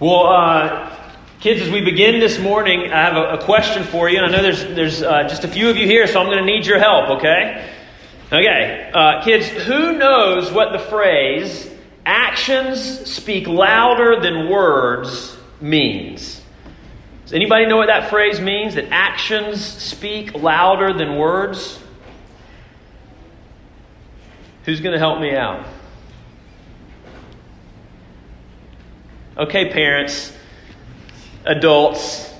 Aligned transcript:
Well, 0.00 0.28
uh, 0.28 0.96
kids, 1.40 1.60
as 1.60 1.68
we 1.68 1.82
begin 1.82 2.20
this 2.20 2.38
morning, 2.38 2.90
I 2.90 3.02
have 3.02 3.16
a, 3.16 3.32
a 3.34 3.44
question 3.44 3.84
for 3.84 4.08
you. 4.08 4.18
I 4.18 4.30
know 4.30 4.40
there's, 4.40 4.64
there's 4.64 5.02
uh, 5.02 5.24
just 5.24 5.44
a 5.44 5.48
few 5.48 5.68
of 5.68 5.76
you 5.76 5.86
here, 5.86 6.06
so 6.06 6.18
I'm 6.18 6.26
going 6.28 6.38
to 6.38 6.44
need 6.46 6.64
your 6.64 6.78
help, 6.78 7.18
okay? 7.18 7.70
Okay, 8.32 8.90
uh, 8.94 9.22
kids, 9.22 9.46
who 9.46 9.98
knows 9.98 10.50
what 10.50 10.72
the 10.72 10.78
phrase 10.78 11.70
actions 12.06 12.80
speak 13.10 13.46
louder 13.46 14.22
than 14.22 14.48
words 14.48 15.36
means? 15.60 16.40
Does 17.24 17.34
anybody 17.34 17.66
know 17.66 17.76
what 17.76 17.88
that 17.88 18.08
phrase 18.08 18.40
means? 18.40 18.76
That 18.76 18.90
actions 18.90 19.62
speak 19.62 20.32
louder 20.32 20.94
than 20.94 21.18
words? 21.18 21.78
Who's 24.64 24.80
going 24.80 24.94
to 24.94 24.98
help 24.98 25.20
me 25.20 25.36
out? 25.36 25.66
Okay, 29.38 29.70
parents, 29.70 30.36
adults, 31.44 32.34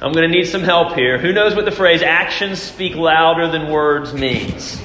I'm 0.00 0.12
going 0.12 0.28
to 0.28 0.36
need 0.36 0.46
some 0.46 0.62
help 0.62 0.94
here. 0.94 1.16
Who 1.16 1.32
knows 1.32 1.54
what 1.54 1.64
the 1.64 1.70
phrase 1.70 2.02
actions 2.02 2.60
speak 2.60 2.96
louder 2.96 3.48
than 3.48 3.70
words 3.70 4.12
means? 4.12 4.82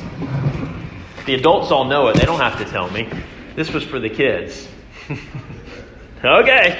The 1.26 1.34
adults 1.34 1.72
all 1.72 1.86
know 1.86 2.10
it. 2.10 2.16
They 2.16 2.26
don't 2.26 2.40
have 2.40 2.60
to 2.60 2.66
tell 2.66 2.92
me. 2.92 3.10
This 3.56 3.74
was 3.74 3.84
for 3.84 4.00
the 4.00 4.10
kids. 4.10 4.68
okay. 6.24 6.80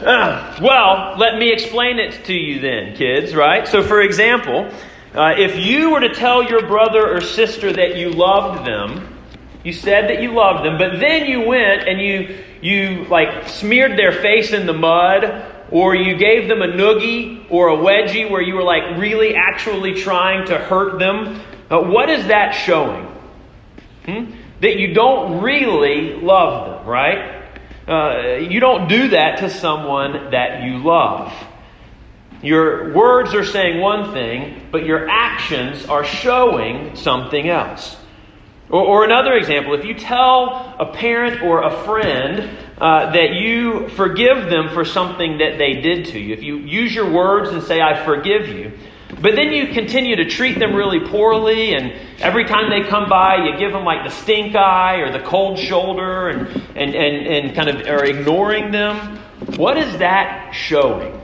Uh, 0.00 0.58
well, 0.62 1.14
let 1.16 1.38
me 1.38 1.52
explain 1.52 2.00
it 2.00 2.24
to 2.24 2.34
you 2.34 2.60
then, 2.60 2.96
kids, 2.96 3.36
right? 3.36 3.68
So, 3.68 3.84
for 3.84 4.00
example, 4.00 4.68
uh, 5.14 5.34
if 5.38 5.56
you 5.56 5.90
were 5.90 6.00
to 6.00 6.12
tell 6.12 6.42
your 6.42 6.66
brother 6.66 7.08
or 7.08 7.20
sister 7.20 7.72
that 7.72 7.96
you 7.96 8.10
loved 8.10 8.66
them, 8.66 9.20
you 9.62 9.72
said 9.72 10.08
that 10.08 10.20
you 10.20 10.32
loved 10.32 10.64
them, 10.64 10.76
but 10.76 10.98
then 10.98 11.26
you 11.26 11.46
went 11.46 11.86
and 11.86 12.00
you 12.00 12.42
you 12.62 13.04
like 13.10 13.48
smeared 13.48 13.98
their 13.98 14.12
face 14.12 14.52
in 14.52 14.66
the 14.66 14.72
mud, 14.72 15.44
or 15.70 15.94
you 15.94 16.16
gave 16.16 16.48
them 16.48 16.62
a 16.62 16.68
noogie 16.68 17.44
or 17.50 17.68
a 17.68 17.76
wedgie 17.76 18.30
where 18.30 18.40
you 18.40 18.54
were 18.54 18.62
like 18.62 18.98
really 18.98 19.34
actually 19.34 19.94
trying 19.94 20.46
to 20.46 20.58
hurt 20.58 20.98
them. 20.98 21.40
Uh, 21.70 21.80
what 21.80 22.08
is 22.08 22.26
that 22.28 22.52
showing? 22.52 23.06
Hmm? 24.06 24.32
That 24.60 24.78
you 24.78 24.94
don't 24.94 25.42
really 25.42 26.14
love 26.14 26.78
them, 26.78 26.86
right? 26.86 27.42
Uh, 27.88 28.36
you 28.36 28.60
don't 28.60 28.88
do 28.88 29.08
that 29.08 29.40
to 29.40 29.50
someone 29.50 30.30
that 30.30 30.62
you 30.62 30.78
love. 30.78 31.32
Your 32.42 32.92
words 32.92 33.34
are 33.34 33.44
saying 33.44 33.80
one 33.80 34.12
thing, 34.12 34.68
but 34.70 34.84
your 34.84 35.08
actions 35.08 35.84
are 35.86 36.04
showing 36.04 36.96
something 36.96 37.48
else. 37.48 37.96
Or, 38.72 38.82
or 38.82 39.04
another 39.04 39.34
example, 39.34 39.74
if 39.74 39.84
you 39.84 39.94
tell 39.94 40.74
a 40.80 40.86
parent 40.86 41.42
or 41.42 41.62
a 41.62 41.84
friend 41.84 42.58
uh, 42.78 43.12
that 43.12 43.34
you 43.34 43.88
forgive 43.90 44.48
them 44.48 44.70
for 44.70 44.84
something 44.84 45.38
that 45.38 45.58
they 45.58 45.74
did 45.74 46.06
to 46.06 46.18
you, 46.18 46.32
if 46.32 46.42
you 46.42 46.56
use 46.56 46.94
your 46.94 47.12
words 47.12 47.50
and 47.50 47.62
say, 47.62 47.82
I 47.82 48.02
forgive 48.04 48.48
you, 48.48 48.72
but 49.20 49.36
then 49.36 49.52
you 49.52 49.68
continue 49.68 50.16
to 50.16 50.24
treat 50.24 50.58
them 50.58 50.74
really 50.74 51.00
poorly, 51.00 51.74
and 51.74 51.92
every 52.18 52.46
time 52.46 52.70
they 52.70 52.88
come 52.88 53.10
by, 53.10 53.44
you 53.44 53.58
give 53.58 53.72
them 53.72 53.84
like 53.84 54.04
the 54.04 54.10
stink 54.10 54.56
eye 54.56 54.96
or 54.96 55.12
the 55.12 55.20
cold 55.20 55.58
shoulder 55.58 56.30
and, 56.30 56.48
and, 56.74 56.94
and, 56.94 57.26
and 57.26 57.54
kind 57.54 57.68
of 57.68 57.86
are 57.86 58.04
ignoring 58.04 58.72
them. 58.72 59.18
What 59.56 59.76
is 59.76 59.98
that 59.98 60.52
showing? 60.52 61.20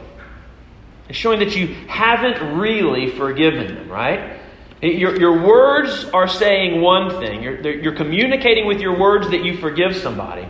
It's 1.08 1.16
showing 1.16 1.38
that 1.38 1.56
you 1.56 1.69
haven't 1.88 2.58
really 2.58 3.10
forgiven 3.10 3.74
them, 3.74 3.88
right? 3.88 4.38
Your, 4.81 5.19
your 5.19 5.43
words 5.45 6.05
are 6.12 6.29
saying 6.29 6.81
one 6.81 7.11
thing. 7.19 7.43
You're, 7.43 7.61
you're 7.69 7.97
communicating 7.97 8.67
with 8.67 8.81
your 8.81 8.98
words 8.98 9.29
that 9.31 9.45
you 9.45 9.57
forgive 9.57 9.97
somebody. 9.97 10.48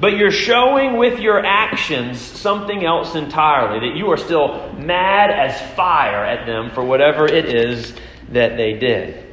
But 0.00 0.16
you're 0.16 0.30
showing 0.30 0.96
with 0.96 1.18
your 1.18 1.44
actions 1.44 2.20
something 2.20 2.84
else 2.84 3.14
entirely, 3.14 3.88
that 3.88 3.96
you 3.96 4.10
are 4.10 4.16
still 4.16 4.72
mad 4.74 5.30
as 5.30 5.60
fire 5.74 6.24
at 6.24 6.46
them 6.46 6.70
for 6.70 6.84
whatever 6.84 7.26
it 7.26 7.46
is 7.46 7.94
that 8.28 8.56
they 8.56 8.74
did. 8.74 9.26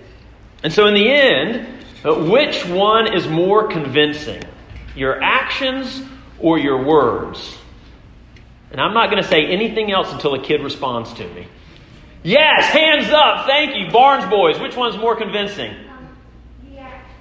And 0.64 0.74
so, 0.74 0.88
in 0.88 0.94
the 0.94 1.08
end, 1.08 1.68
uh, 2.04 2.16
which 2.16 2.66
one 2.66 3.14
is 3.14 3.28
more 3.28 3.68
convincing? 3.68 4.42
Your 4.96 5.22
actions 5.22 6.02
or 6.40 6.58
your 6.58 6.84
words? 6.84 7.58
And 8.72 8.82
I'm 8.82 8.94
not 8.94 9.12
going 9.12 9.22
to 9.22 9.28
say 9.28 9.46
anything 9.46 9.92
else 9.92 10.12
until 10.12 10.34
a 10.34 10.42
kid 10.42 10.64
responds 10.64 11.14
to 11.14 11.28
me. 11.34 11.48
Yes, 12.24 12.66
hands 12.66 13.12
up. 13.12 13.46
Thank 13.46 13.75
you. 13.75 13.91
Barnes 13.91 14.30
boys, 14.30 14.59
which 14.59 14.75
one's 14.75 14.97
more 14.97 15.16
convincing? 15.16 15.72
Um, 15.72 16.09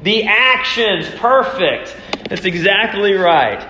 the 0.02 0.24
actions. 0.24 1.08
Perfect. 1.16 1.96
That's 2.28 2.44
exactly 2.44 3.12
right. 3.12 3.62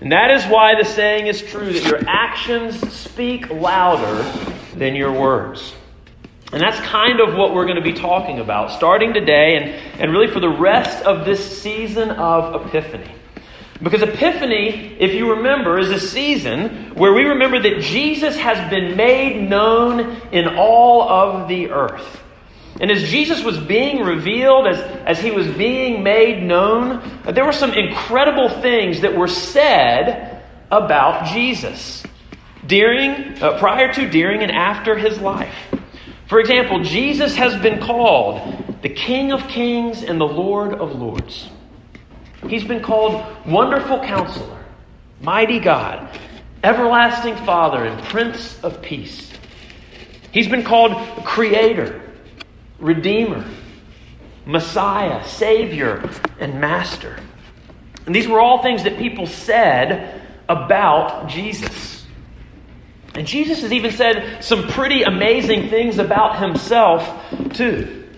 And 0.00 0.12
that 0.12 0.30
is 0.30 0.44
why 0.44 0.74
the 0.80 0.84
saying 0.84 1.26
is 1.26 1.42
true 1.42 1.72
that 1.72 1.84
your 1.84 2.08
actions 2.08 2.92
speak 2.92 3.50
louder 3.50 4.22
than 4.74 4.94
your 4.94 5.12
words. 5.12 5.74
And 6.52 6.62
that's 6.62 6.80
kind 6.80 7.20
of 7.20 7.34
what 7.34 7.52
we're 7.52 7.66
going 7.66 7.76
to 7.76 7.82
be 7.82 7.92
talking 7.92 8.38
about 8.38 8.70
starting 8.70 9.12
today 9.12 9.56
and, 9.56 10.00
and 10.00 10.12
really 10.12 10.28
for 10.28 10.40
the 10.40 10.48
rest 10.48 11.04
of 11.04 11.26
this 11.26 11.60
season 11.60 12.10
of 12.10 12.66
Epiphany. 12.66 13.12
Because 13.82 14.02
Epiphany, 14.02 14.96
if 14.98 15.14
you 15.14 15.34
remember, 15.34 15.78
is 15.78 15.90
a 15.90 16.00
season 16.00 16.94
where 16.94 17.12
we 17.12 17.24
remember 17.24 17.60
that 17.60 17.80
Jesus 17.80 18.36
has 18.36 18.68
been 18.70 18.96
made 18.96 19.48
known 19.48 20.20
in 20.32 20.56
all 20.56 21.08
of 21.08 21.48
the 21.48 21.70
earth. 21.70 22.22
And 22.80 22.90
as 22.90 23.08
Jesus 23.08 23.42
was 23.42 23.58
being 23.58 24.04
revealed, 24.04 24.66
as, 24.66 24.80
as 24.80 25.20
he 25.20 25.30
was 25.30 25.46
being 25.48 26.02
made 26.02 26.42
known, 26.42 27.02
there 27.24 27.44
were 27.44 27.52
some 27.52 27.72
incredible 27.72 28.48
things 28.48 29.00
that 29.00 29.16
were 29.16 29.28
said 29.28 30.44
about 30.70 31.26
Jesus 31.26 32.02
during, 32.66 33.42
uh, 33.42 33.58
prior 33.58 33.92
to, 33.94 34.08
during, 34.08 34.42
and 34.42 34.52
after 34.52 34.96
his 34.96 35.18
life. 35.18 35.54
For 36.26 36.40
example, 36.40 36.82
Jesus 36.82 37.36
has 37.36 37.60
been 37.62 37.80
called 37.80 38.80
the 38.82 38.90
King 38.90 39.32
of 39.32 39.48
Kings 39.48 40.02
and 40.02 40.20
the 40.20 40.26
Lord 40.26 40.74
of 40.74 40.94
Lords. 40.94 41.48
He's 42.48 42.64
been 42.64 42.82
called 42.82 43.24
Wonderful 43.46 44.00
Counselor, 44.00 44.64
Mighty 45.20 45.60
God, 45.60 46.08
Everlasting 46.64 47.36
Father, 47.36 47.84
and 47.84 48.02
Prince 48.04 48.58
of 48.62 48.80
Peace. 48.80 49.30
He's 50.32 50.48
been 50.48 50.64
called 50.64 50.96
Creator, 51.24 52.00
Redeemer, 52.78 53.44
Messiah, 54.46 55.26
Savior, 55.26 56.08
and 56.40 56.60
Master. 56.60 57.18
And 58.06 58.14
these 58.14 58.26
were 58.26 58.40
all 58.40 58.62
things 58.62 58.84
that 58.84 58.96
people 58.96 59.26
said 59.26 60.22
about 60.48 61.28
Jesus. 61.28 62.06
And 63.14 63.26
Jesus 63.26 63.60
has 63.60 63.72
even 63.72 63.90
said 63.90 64.42
some 64.42 64.68
pretty 64.68 65.02
amazing 65.02 65.68
things 65.68 65.98
about 65.98 66.38
himself, 66.38 67.06
too. 67.52 68.08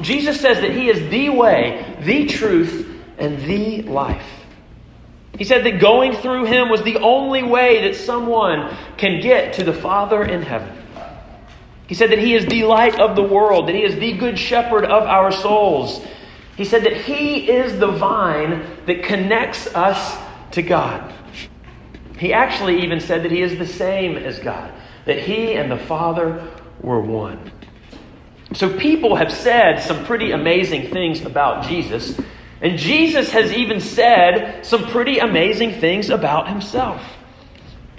Jesus 0.00 0.40
says 0.40 0.60
that 0.60 0.72
he 0.72 0.88
is 0.88 1.08
the 1.10 1.28
way, 1.28 1.96
the 2.00 2.26
truth, 2.26 2.95
and 3.18 3.40
the 3.42 3.82
life. 3.82 4.44
He 5.38 5.44
said 5.44 5.64
that 5.64 5.80
going 5.80 6.14
through 6.14 6.46
him 6.46 6.68
was 6.68 6.82
the 6.82 6.96
only 6.96 7.42
way 7.42 7.82
that 7.82 7.96
someone 7.96 8.74
can 8.96 9.20
get 9.20 9.54
to 9.54 9.64
the 9.64 9.72
Father 9.72 10.22
in 10.24 10.42
heaven. 10.42 10.76
He 11.86 11.94
said 11.94 12.10
that 12.10 12.18
he 12.18 12.34
is 12.34 12.46
the 12.46 12.64
light 12.64 12.98
of 12.98 13.16
the 13.16 13.22
world, 13.22 13.68
that 13.68 13.74
he 13.74 13.82
is 13.82 13.96
the 13.96 14.14
good 14.14 14.38
shepherd 14.38 14.84
of 14.84 15.04
our 15.04 15.30
souls. 15.30 16.04
He 16.56 16.64
said 16.64 16.84
that 16.84 16.96
he 16.96 17.50
is 17.50 17.78
the 17.78 17.86
vine 17.92 18.64
that 18.86 19.02
connects 19.02 19.66
us 19.74 20.18
to 20.52 20.62
God. 20.62 21.12
He 22.18 22.32
actually 22.32 22.82
even 22.82 23.00
said 23.00 23.22
that 23.24 23.30
he 23.30 23.42
is 23.42 23.58
the 23.58 23.66
same 23.66 24.16
as 24.16 24.38
God, 24.38 24.72
that 25.04 25.18
he 25.18 25.52
and 25.52 25.70
the 25.70 25.76
Father 25.76 26.50
were 26.80 27.00
one. 27.00 27.52
So 28.54 28.74
people 28.78 29.16
have 29.16 29.30
said 29.30 29.80
some 29.80 30.04
pretty 30.06 30.30
amazing 30.30 30.90
things 30.90 31.20
about 31.22 31.68
Jesus. 31.68 32.18
And 32.60 32.78
Jesus 32.78 33.30
has 33.32 33.52
even 33.52 33.80
said 33.80 34.64
some 34.64 34.86
pretty 34.86 35.18
amazing 35.18 35.80
things 35.80 36.10
about 36.10 36.48
himself. 36.48 37.02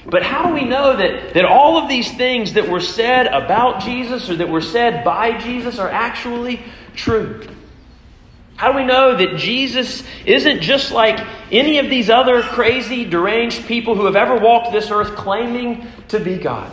But 0.06 0.24
how 0.24 0.48
do 0.48 0.54
we 0.54 0.64
know 0.64 0.96
that, 0.96 1.34
that 1.34 1.46
all 1.46 1.78
of 1.78 1.90
these 1.90 2.12
things 2.16 2.54
that 2.54 2.70
were 2.70 2.80
said 2.80 3.28
about 3.28 3.82
Jesus 3.82 4.30
or 4.30 4.38
that 4.38 4.50
were 4.50 4.62
said 4.62 5.04
by 5.04 5.38
Jesus 5.38 5.80
are 5.80 5.90
actually 5.90 6.62
true? 6.96 7.46
How 8.56 8.72
do 8.72 8.78
we 8.78 8.86
know 8.86 9.16
that 9.16 9.38
Jesus 9.38 10.04
isn't 10.26 10.62
just 10.62 10.92
like 10.92 11.20
any 11.52 11.78
of 11.78 11.90
these 11.90 12.10
other 12.10 12.42
crazy, 12.42 13.06
deranged 13.06 13.68
people 13.68 13.96
who 13.96 14.06
have 14.06 14.16
ever 14.16 14.38
walked 14.38 14.72
this 14.72 14.90
earth 14.90 15.16
claiming 15.16 15.86
to 16.08 16.20
be 16.20 16.38
God? 16.38 16.72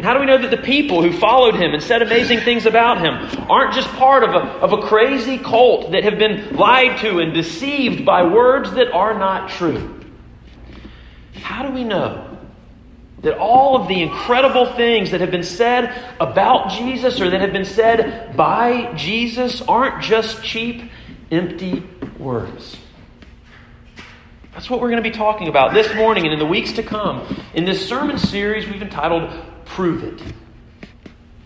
And 0.00 0.06
how 0.06 0.14
do 0.14 0.20
we 0.20 0.24
know 0.24 0.38
that 0.38 0.50
the 0.50 0.56
people 0.56 1.02
who 1.02 1.12
followed 1.12 1.56
him 1.56 1.74
and 1.74 1.82
said 1.82 2.00
amazing 2.00 2.40
things 2.40 2.64
about 2.64 3.02
him 3.02 3.12
aren't 3.50 3.74
just 3.74 3.86
part 3.96 4.24
of 4.24 4.30
a, 4.30 4.38
of 4.38 4.72
a 4.72 4.80
crazy 4.80 5.36
cult 5.36 5.92
that 5.92 6.04
have 6.04 6.16
been 6.16 6.56
lied 6.56 7.00
to 7.00 7.18
and 7.18 7.34
deceived 7.34 8.06
by 8.06 8.22
words 8.22 8.70
that 8.70 8.90
are 8.92 9.12
not 9.18 9.50
true? 9.50 10.02
How 11.34 11.66
do 11.66 11.74
we 11.74 11.84
know 11.84 12.38
that 13.20 13.36
all 13.36 13.78
of 13.78 13.88
the 13.88 14.00
incredible 14.00 14.72
things 14.72 15.10
that 15.10 15.20
have 15.20 15.30
been 15.30 15.44
said 15.44 15.94
about 16.18 16.70
Jesus 16.70 17.20
or 17.20 17.28
that 17.28 17.42
have 17.42 17.52
been 17.52 17.66
said 17.66 18.34
by 18.34 18.94
Jesus 18.94 19.60
aren't 19.60 20.02
just 20.02 20.42
cheap, 20.42 20.90
empty 21.30 21.86
words? 22.18 22.78
That's 24.54 24.70
what 24.70 24.80
we're 24.80 24.90
going 24.90 25.02
to 25.02 25.10
be 25.10 25.14
talking 25.14 25.48
about 25.48 25.74
this 25.74 25.94
morning 25.94 26.24
and 26.24 26.32
in 26.32 26.38
the 26.38 26.46
weeks 26.46 26.72
to 26.72 26.82
come 26.82 27.44
in 27.52 27.66
this 27.66 27.86
sermon 27.86 28.16
series 28.16 28.66
we've 28.66 28.80
entitled 28.80 29.30
Prove 29.70 30.04
It. 30.04 30.20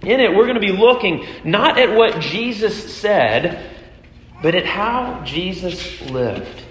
In 0.02 0.20
it, 0.20 0.34
we're 0.34 0.44
going 0.44 0.54
to 0.54 0.60
be 0.60 0.72
looking 0.72 1.26
not 1.44 1.78
at 1.78 1.96
what 1.96 2.20
Jesus 2.20 2.94
said, 2.94 3.70
but 4.42 4.54
at 4.54 4.66
how 4.66 5.22
Jesus 5.24 6.00
lived. 6.02 6.62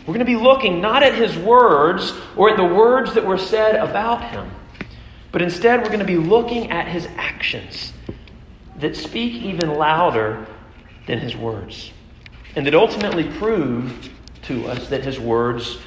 We're 0.00 0.14
going 0.14 0.20
to 0.20 0.24
be 0.24 0.36
looking 0.36 0.80
not 0.80 1.02
at 1.02 1.14
his 1.14 1.36
words 1.36 2.14
or 2.36 2.50
at 2.50 2.56
the 2.56 2.64
words 2.64 3.14
that 3.14 3.26
were 3.26 3.38
said 3.38 3.74
about 3.74 4.30
him, 4.30 4.50
but 5.32 5.42
instead 5.42 5.80
we're 5.80 5.88
going 5.88 5.98
to 5.98 6.04
be 6.04 6.16
looking 6.16 6.70
at 6.70 6.88
his 6.88 7.06
actions 7.16 7.92
that 8.78 8.96
speak 8.96 9.34
even 9.42 9.74
louder 9.74 10.46
than 11.06 11.18
his 11.18 11.36
words 11.36 11.92
and 12.56 12.66
that 12.66 12.74
ultimately 12.74 13.24
prove 13.38 14.10
to 14.42 14.66
us 14.66 14.88
that 14.88 15.04
his 15.04 15.18
words 15.18 15.78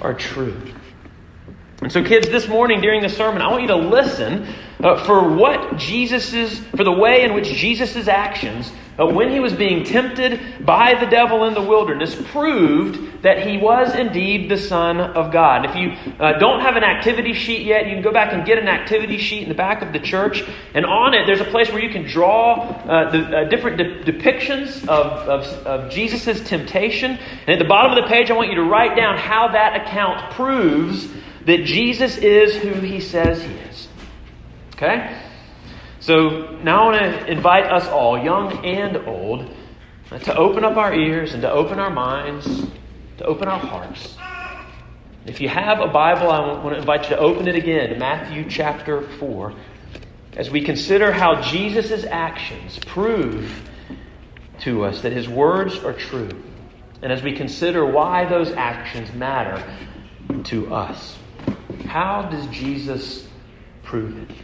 are 0.00 0.14
true. 0.14 0.60
And 1.80 1.92
so, 1.92 2.02
kids, 2.02 2.28
this 2.28 2.48
morning 2.48 2.80
during 2.80 3.02
the 3.02 3.08
sermon, 3.08 3.40
I 3.40 3.46
want 3.52 3.62
you 3.62 3.68
to 3.68 3.76
listen 3.76 4.48
uh, 4.82 5.04
for 5.04 5.28
what 5.32 5.76
Jesus's, 5.76 6.58
for 6.58 6.82
the 6.82 6.90
way 6.90 7.22
in 7.22 7.34
which 7.34 7.46
Jesus' 7.52 8.08
actions, 8.08 8.72
uh, 8.98 9.06
when 9.06 9.30
he 9.30 9.38
was 9.38 9.52
being 9.52 9.84
tempted 9.84 10.66
by 10.66 10.94
the 10.98 11.06
devil 11.06 11.44
in 11.44 11.54
the 11.54 11.62
wilderness, 11.62 12.20
proved 12.32 13.22
that 13.22 13.46
he 13.46 13.58
was 13.58 13.94
indeed 13.94 14.50
the 14.50 14.56
Son 14.56 14.98
of 14.98 15.32
God. 15.32 15.66
If 15.66 15.76
you 15.76 15.92
uh, 16.18 16.36
don't 16.40 16.62
have 16.62 16.74
an 16.74 16.82
activity 16.82 17.32
sheet 17.32 17.64
yet, 17.64 17.86
you 17.86 17.92
can 17.92 18.02
go 18.02 18.12
back 18.12 18.32
and 18.32 18.44
get 18.44 18.58
an 18.58 18.66
activity 18.66 19.16
sheet 19.16 19.44
in 19.44 19.48
the 19.48 19.54
back 19.54 19.80
of 19.80 19.92
the 19.92 20.00
church. 20.00 20.42
And 20.74 20.84
on 20.84 21.14
it, 21.14 21.26
there's 21.26 21.40
a 21.40 21.44
place 21.44 21.70
where 21.70 21.80
you 21.80 21.90
can 21.90 22.02
draw 22.02 22.54
uh, 22.54 23.10
the 23.12 23.38
uh, 23.38 23.44
different 23.44 23.76
de- 23.76 24.02
depictions 24.02 24.82
of, 24.88 25.28
of, 25.28 25.44
of 25.64 25.90
Jesus' 25.92 26.40
temptation. 26.40 27.12
And 27.12 27.50
at 27.50 27.60
the 27.60 27.68
bottom 27.68 27.96
of 27.96 28.02
the 28.02 28.08
page, 28.08 28.32
I 28.32 28.34
want 28.34 28.48
you 28.48 28.56
to 28.56 28.64
write 28.64 28.96
down 28.96 29.16
how 29.16 29.46
that 29.52 29.80
account 29.80 30.32
proves 30.32 31.08
that 31.48 31.64
Jesus 31.64 32.18
is 32.18 32.56
who 32.56 32.74
he 32.74 33.00
says 33.00 33.42
he 33.42 33.54
is. 33.54 33.88
Okay? 34.74 35.18
So 35.98 36.58
now 36.62 36.82
I 36.82 36.92
want 36.92 37.00
to 37.00 37.32
invite 37.32 37.64
us 37.64 37.86
all, 37.88 38.22
young 38.22 38.66
and 38.66 38.98
old, 39.08 39.50
to 40.10 40.36
open 40.36 40.62
up 40.62 40.76
our 40.76 40.94
ears 40.94 41.32
and 41.32 41.40
to 41.40 41.50
open 41.50 41.78
our 41.78 41.88
minds, 41.88 42.66
to 43.16 43.24
open 43.24 43.48
our 43.48 43.58
hearts. 43.58 44.18
If 45.24 45.40
you 45.40 45.48
have 45.48 45.80
a 45.80 45.88
Bible, 45.88 46.30
I 46.30 46.62
want 46.62 46.74
to 46.74 46.80
invite 46.80 47.04
you 47.04 47.16
to 47.16 47.18
open 47.18 47.48
it 47.48 47.54
again 47.54 47.98
Matthew 47.98 48.44
chapter 48.48 49.08
4 49.18 49.54
as 50.36 50.50
we 50.50 50.62
consider 50.62 51.12
how 51.12 51.40
Jesus' 51.40 52.04
actions 52.04 52.78
prove 52.78 53.70
to 54.60 54.84
us 54.84 55.00
that 55.00 55.12
his 55.12 55.30
words 55.30 55.78
are 55.78 55.94
true, 55.94 56.30
and 57.00 57.10
as 57.10 57.22
we 57.22 57.32
consider 57.32 57.86
why 57.86 58.26
those 58.26 58.50
actions 58.52 59.14
matter 59.14 59.64
to 60.44 60.74
us. 60.74 61.17
How 61.88 62.28
does 62.30 62.46
Jesus 62.48 63.26
prove 63.82 64.18
it? 64.18 64.36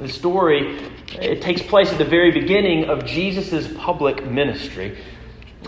The 0.00 0.08
story 0.08 0.80
it 1.12 1.42
takes 1.42 1.62
place 1.62 1.92
at 1.92 1.98
the 1.98 2.04
very 2.04 2.32
beginning 2.32 2.86
of 2.86 3.04
Jesus' 3.04 3.72
public 3.76 4.26
ministry. 4.26 4.98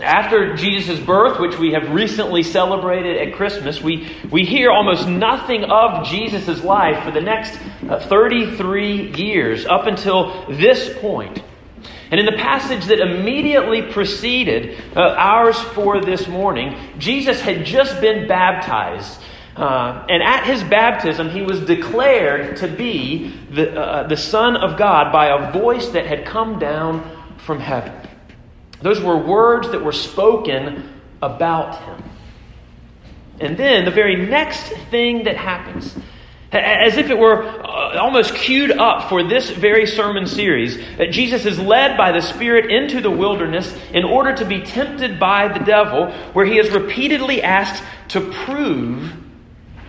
After 0.03 0.53
Jesus' 0.57 0.99
birth, 0.99 1.39
which 1.39 1.57
we 1.57 1.71
have 1.71 1.89
recently 1.91 2.43
celebrated 2.43 3.25
at 3.25 3.35
Christmas, 3.35 3.81
we, 3.81 4.13
we 4.29 4.43
hear 4.43 4.71
almost 4.71 5.07
nothing 5.07 5.63
of 5.63 6.05
Jesus' 6.05 6.61
life 6.65 7.01
for 7.05 7.11
the 7.11 7.21
next 7.21 7.57
uh, 7.87 8.01
33 8.01 9.15
years, 9.15 9.65
up 9.65 9.87
until 9.87 10.45
this 10.49 10.97
point. 10.99 11.41
And 12.11 12.19
in 12.19 12.25
the 12.25 12.33
passage 12.33 12.85
that 12.87 12.99
immediately 12.99 13.83
preceded 13.83 14.77
uh, 14.97 14.99
ours 14.99 15.57
for 15.57 16.01
this 16.01 16.27
morning, 16.27 16.77
Jesus 16.99 17.39
had 17.39 17.65
just 17.65 18.01
been 18.01 18.27
baptized. 18.27 19.21
Uh, 19.55 20.05
and 20.09 20.21
at 20.21 20.45
his 20.45 20.63
baptism, 20.63 21.29
he 21.29 21.41
was 21.41 21.61
declared 21.61 22.57
to 22.57 22.67
be 22.67 23.33
the, 23.51 23.79
uh, 23.79 24.07
the 24.07 24.17
Son 24.17 24.57
of 24.57 24.77
God 24.77 25.13
by 25.13 25.27
a 25.27 25.51
voice 25.53 25.89
that 25.89 26.05
had 26.05 26.25
come 26.25 26.59
down 26.59 27.09
from 27.37 27.59
heaven. 27.59 27.93
Those 28.81 28.99
were 28.99 29.17
words 29.17 29.71
that 29.71 29.83
were 29.83 29.93
spoken 29.93 30.93
about 31.21 31.81
him. 31.83 32.03
And 33.39 33.57
then 33.57 33.85
the 33.85 33.91
very 33.91 34.15
next 34.15 34.73
thing 34.91 35.23
that 35.23 35.37
happens, 35.37 35.95
as 36.51 36.97
if 36.97 37.09
it 37.09 37.17
were 37.17 37.43
uh, 37.43 37.97
almost 37.97 38.35
queued 38.35 38.71
up 38.71 39.09
for 39.09 39.23
this 39.23 39.49
very 39.49 39.85
sermon 39.85 40.27
series, 40.27 40.77
that 40.97 41.11
Jesus 41.11 41.45
is 41.45 41.59
led 41.59 41.97
by 41.97 42.11
the 42.11 42.21
Spirit 42.21 42.69
into 42.69 42.99
the 42.99 43.11
wilderness 43.11 43.73
in 43.93 44.03
order 44.03 44.35
to 44.35 44.45
be 44.45 44.61
tempted 44.61 45.17
by 45.17 45.47
the 45.47 45.63
devil, 45.63 46.11
where 46.33 46.45
he 46.45 46.57
is 46.57 46.71
repeatedly 46.71 47.41
asked 47.41 47.83
to 48.09 48.19
prove 48.19 49.13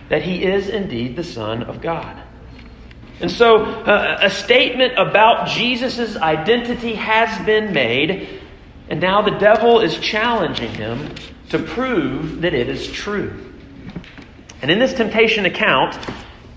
that 0.09 0.23
he 0.23 0.43
is 0.43 0.69
indeed 0.69 1.15
the 1.15 1.23
Son 1.23 1.63
of 1.63 1.81
God. 1.81 2.21
And 3.19 3.31
so, 3.31 3.63
uh, 3.63 4.19
a 4.21 4.29
statement 4.29 4.93
about 4.97 5.47
Jesus' 5.47 6.15
identity 6.17 6.93
has 6.93 7.43
been 7.45 7.73
made, 7.73 8.41
and 8.89 9.01
now 9.01 9.21
the 9.21 9.31
devil 9.31 9.79
is 9.79 9.97
challenging 9.97 10.69
him 10.69 11.15
to 11.49 11.57
prove 11.57 12.41
that 12.41 12.53
it 12.53 12.69
is 12.69 12.91
true. 12.91 13.33
And 14.61 14.69
in 14.69 14.79
this 14.79 14.93
temptation 14.93 15.45
account, 15.45 15.97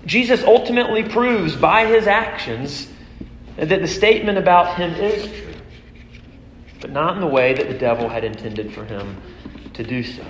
Jesus 0.05 0.43
ultimately 0.43 1.03
proves 1.03 1.55
by 1.55 1.85
his 1.85 2.07
actions 2.07 2.87
that 3.57 3.81
the 3.81 3.87
statement 3.87 4.37
about 4.37 4.75
him 4.75 4.93
is 4.95 5.31
true, 5.31 5.53
but 6.79 6.91
not 6.91 7.15
in 7.15 7.21
the 7.21 7.27
way 7.27 7.53
that 7.53 7.67
the 7.67 7.77
devil 7.77 8.09
had 8.09 8.23
intended 8.23 8.73
for 8.73 8.85
him 8.85 9.21
to 9.73 9.83
do 9.83 10.03
so. 10.03 10.25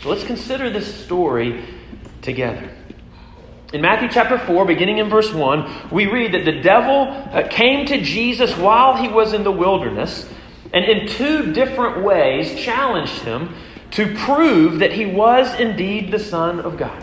So 0.00 0.08
let's 0.08 0.24
consider 0.24 0.70
this 0.70 1.04
story 1.04 1.64
together. 2.22 2.70
In 3.72 3.80
Matthew 3.80 4.08
chapter 4.10 4.38
4, 4.38 4.66
beginning 4.66 4.98
in 4.98 5.08
verse 5.08 5.32
1, 5.32 5.88
we 5.90 6.06
read 6.06 6.32
that 6.34 6.44
the 6.44 6.60
devil 6.60 7.08
uh, 7.08 7.48
came 7.48 7.86
to 7.86 8.00
Jesus 8.00 8.56
while 8.56 8.96
he 8.96 9.08
was 9.08 9.32
in 9.32 9.44
the 9.44 9.52
wilderness 9.52 10.28
and 10.72 10.84
in 10.84 11.08
two 11.08 11.52
different 11.52 12.02
ways 12.02 12.54
challenged 12.60 13.20
him 13.20 13.54
to 13.92 14.14
prove 14.14 14.80
that 14.80 14.92
he 14.92 15.06
was 15.06 15.58
indeed 15.58 16.10
the 16.10 16.18
Son 16.18 16.60
of 16.60 16.76
God. 16.76 17.02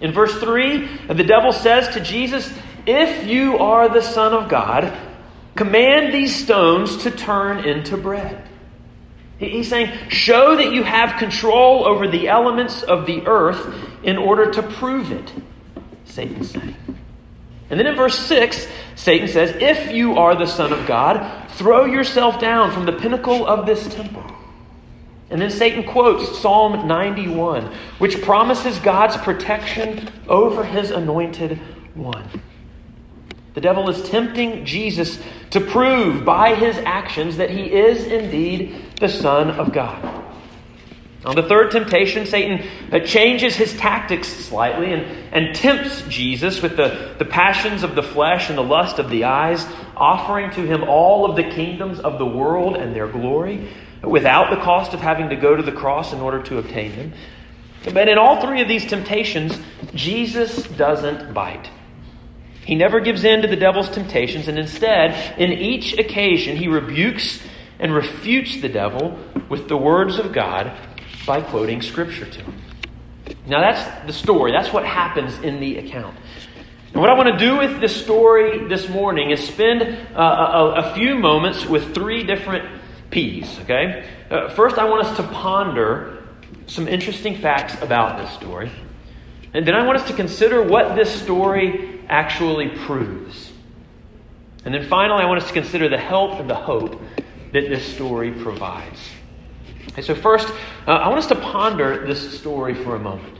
In 0.00 0.12
verse 0.12 0.38
3, 0.38 1.06
the 1.08 1.24
devil 1.24 1.52
says 1.52 1.88
to 1.94 2.00
Jesus, 2.00 2.52
If 2.86 3.26
you 3.26 3.58
are 3.58 3.88
the 3.88 4.02
Son 4.02 4.32
of 4.32 4.48
God, 4.48 4.96
command 5.56 6.12
these 6.12 6.34
stones 6.34 6.98
to 7.04 7.10
turn 7.10 7.64
into 7.64 7.96
bread. 7.96 8.46
He's 9.38 9.68
saying, 9.68 10.10
Show 10.10 10.56
that 10.56 10.72
you 10.72 10.82
have 10.82 11.18
control 11.18 11.86
over 11.86 12.06
the 12.06 12.28
elements 12.28 12.82
of 12.82 13.06
the 13.06 13.26
earth 13.26 13.89
in 14.02 14.16
order 14.16 14.50
to 14.50 14.62
prove 14.62 15.12
it, 15.12 15.32
Satan 16.04 16.44
saying. 16.44 16.76
And 17.70 17.78
then 17.78 17.86
in 17.86 17.94
verse 17.94 18.18
6, 18.18 18.66
Satan 18.96 19.28
says, 19.28 19.54
If 19.60 19.92
you 19.92 20.18
are 20.18 20.34
the 20.34 20.46
Son 20.46 20.72
of 20.72 20.86
God, 20.86 21.48
throw 21.52 21.84
yourself 21.84 22.40
down 22.40 22.72
from 22.72 22.84
the 22.84 22.92
pinnacle 22.92 23.46
of 23.46 23.64
this 23.64 23.86
temple. 23.94 24.24
And 25.30 25.40
then 25.40 25.50
Satan 25.50 25.84
quotes 25.84 26.40
Psalm 26.40 26.88
91, 26.88 27.72
which 27.98 28.20
promises 28.22 28.80
God's 28.80 29.16
protection 29.18 30.10
over 30.28 30.64
his 30.64 30.90
anointed 30.90 31.58
one. 31.94 32.28
The 33.54 33.60
devil 33.60 33.88
is 33.88 34.08
tempting 34.08 34.64
Jesus 34.64 35.20
to 35.50 35.60
prove 35.60 36.24
by 36.24 36.56
his 36.56 36.76
actions 36.78 37.36
that 37.36 37.50
he 37.50 37.72
is 37.72 38.04
indeed 38.04 38.96
the 38.98 39.08
Son 39.08 39.50
of 39.50 39.72
God. 39.72 40.24
On 41.24 41.36
the 41.36 41.42
third 41.42 41.70
temptation, 41.70 42.24
Satan 42.24 42.66
uh, 42.90 43.00
changes 43.00 43.54
his 43.54 43.76
tactics 43.76 44.28
slightly 44.28 44.92
and, 44.92 45.02
and 45.32 45.54
tempts 45.54 46.02
Jesus 46.08 46.62
with 46.62 46.76
the, 46.76 47.14
the 47.18 47.26
passions 47.26 47.82
of 47.82 47.94
the 47.94 48.02
flesh 48.02 48.48
and 48.48 48.56
the 48.56 48.62
lust 48.62 48.98
of 48.98 49.10
the 49.10 49.24
eyes, 49.24 49.66
offering 49.96 50.50
to 50.52 50.66
him 50.66 50.82
all 50.84 51.28
of 51.28 51.36
the 51.36 51.42
kingdoms 51.42 52.00
of 52.00 52.18
the 52.18 52.24
world 52.24 52.76
and 52.76 52.96
their 52.96 53.06
glory 53.06 53.68
without 54.02 54.48
the 54.48 54.62
cost 54.62 54.94
of 54.94 55.00
having 55.00 55.28
to 55.28 55.36
go 55.36 55.54
to 55.54 55.62
the 55.62 55.72
cross 55.72 56.14
in 56.14 56.20
order 56.20 56.42
to 56.42 56.56
obtain 56.56 56.96
them. 56.96 57.12
But 57.92 58.08
in 58.08 58.16
all 58.16 58.40
three 58.40 58.62
of 58.62 58.68
these 58.68 58.86
temptations, 58.86 59.58
Jesus 59.94 60.62
doesn't 60.62 61.34
bite. 61.34 61.70
He 62.64 62.74
never 62.74 63.00
gives 63.00 63.24
in 63.24 63.42
to 63.42 63.48
the 63.48 63.56
devil's 63.56 63.90
temptations, 63.90 64.48
and 64.48 64.58
instead, 64.58 65.38
in 65.38 65.52
each 65.52 65.98
occasion, 65.98 66.56
he 66.56 66.68
rebukes 66.68 67.40
and 67.78 67.94
refutes 67.94 68.60
the 68.60 68.68
devil 68.68 69.18
with 69.48 69.68
the 69.68 69.76
words 69.76 70.18
of 70.18 70.32
God 70.32 70.72
by 71.26 71.40
quoting 71.40 71.82
Scripture 71.82 72.26
to 72.26 72.42
him. 72.42 72.54
Now, 73.46 73.60
that's 73.60 74.06
the 74.06 74.12
story. 74.12 74.52
That's 74.52 74.72
what 74.72 74.84
happens 74.84 75.38
in 75.38 75.60
the 75.60 75.78
account. 75.78 76.16
And 76.92 77.00
what 77.00 77.10
I 77.10 77.14
want 77.14 77.28
to 77.28 77.38
do 77.38 77.56
with 77.58 77.80
this 77.80 78.02
story 78.02 78.66
this 78.66 78.88
morning 78.88 79.30
is 79.30 79.46
spend 79.46 79.82
uh, 79.82 80.20
a, 80.20 80.90
a, 80.90 80.94
few 80.94 81.14
moments 81.14 81.64
with 81.64 81.94
three 81.94 82.24
different 82.24 82.68
P's, 83.10 83.58
okay? 83.60 84.08
Uh, 84.28 84.48
first, 84.50 84.76
I 84.76 84.84
want 84.84 85.06
us 85.06 85.16
to 85.16 85.22
ponder 85.22 86.24
some 86.66 86.88
interesting 86.88 87.36
facts 87.36 87.80
about 87.80 88.18
this 88.18 88.32
story. 88.34 88.70
And 89.54 89.66
then 89.66 89.74
I 89.74 89.86
want 89.86 89.98
us 89.98 90.06
to 90.08 90.14
consider 90.14 90.62
what 90.62 90.96
this 90.96 91.10
story 91.10 92.00
actually 92.08 92.68
proves. 92.68 93.52
And 94.64 94.74
then 94.74 94.86
finally, 94.88 95.22
I 95.22 95.26
want 95.26 95.42
us 95.42 95.48
to 95.48 95.54
consider 95.54 95.88
the 95.88 95.98
help 95.98 96.38
and 96.40 96.50
the 96.50 96.54
hope 96.54 97.00
that 97.52 97.68
this 97.68 97.84
story 97.94 98.32
provides. 98.32 98.98
Okay, 99.92 100.02
so, 100.02 100.14
first, 100.14 100.48
uh, 100.86 100.92
I 100.92 101.08
want 101.08 101.18
us 101.18 101.26
to 101.26 101.34
ponder 101.34 102.06
this 102.06 102.38
story 102.38 102.74
for 102.74 102.94
a 102.94 102.98
moment. 102.98 103.38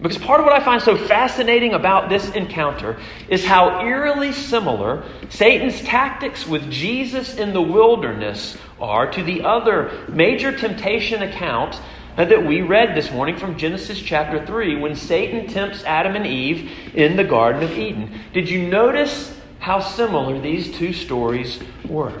Because 0.00 0.18
part 0.18 0.40
of 0.40 0.46
what 0.46 0.54
I 0.54 0.64
find 0.64 0.80
so 0.80 0.96
fascinating 0.96 1.74
about 1.74 2.08
this 2.08 2.30
encounter 2.30 2.98
is 3.28 3.44
how 3.44 3.80
eerily 3.80 4.32
similar 4.32 5.04
Satan's 5.28 5.80
tactics 5.82 6.46
with 6.46 6.70
Jesus 6.70 7.36
in 7.36 7.52
the 7.52 7.60
wilderness 7.60 8.56
are 8.80 9.10
to 9.12 9.22
the 9.22 9.42
other 9.42 10.06
major 10.08 10.56
temptation 10.56 11.22
account 11.22 11.78
that 12.16 12.46
we 12.46 12.62
read 12.62 12.94
this 12.94 13.10
morning 13.10 13.36
from 13.36 13.58
Genesis 13.58 14.00
chapter 14.00 14.44
3 14.44 14.76
when 14.76 14.96
Satan 14.96 15.46
tempts 15.46 15.84
Adam 15.84 16.16
and 16.16 16.26
Eve 16.26 16.70
in 16.94 17.16
the 17.16 17.24
Garden 17.24 17.62
of 17.62 17.78
Eden. 17.78 18.20
Did 18.32 18.48
you 18.48 18.68
notice 18.68 19.34
how 19.58 19.80
similar 19.80 20.40
these 20.40 20.72
two 20.72 20.94
stories 20.94 21.60
were? 21.86 22.12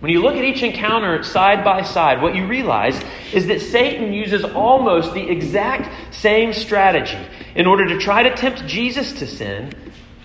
When 0.00 0.10
you 0.10 0.22
look 0.22 0.34
at 0.34 0.44
each 0.44 0.62
encounter 0.62 1.22
side 1.22 1.62
by 1.62 1.82
side, 1.82 2.22
what 2.22 2.34
you 2.34 2.46
realize 2.46 2.98
is 3.34 3.46
that 3.48 3.60
Satan 3.60 4.14
uses 4.14 4.44
almost 4.44 5.12
the 5.12 5.30
exact 5.30 6.14
same 6.14 6.54
strategy 6.54 7.18
in 7.54 7.66
order 7.66 7.86
to 7.88 7.98
try 7.98 8.22
to 8.22 8.34
tempt 8.34 8.66
Jesus 8.66 9.12
to 9.14 9.26
sin 9.26 9.74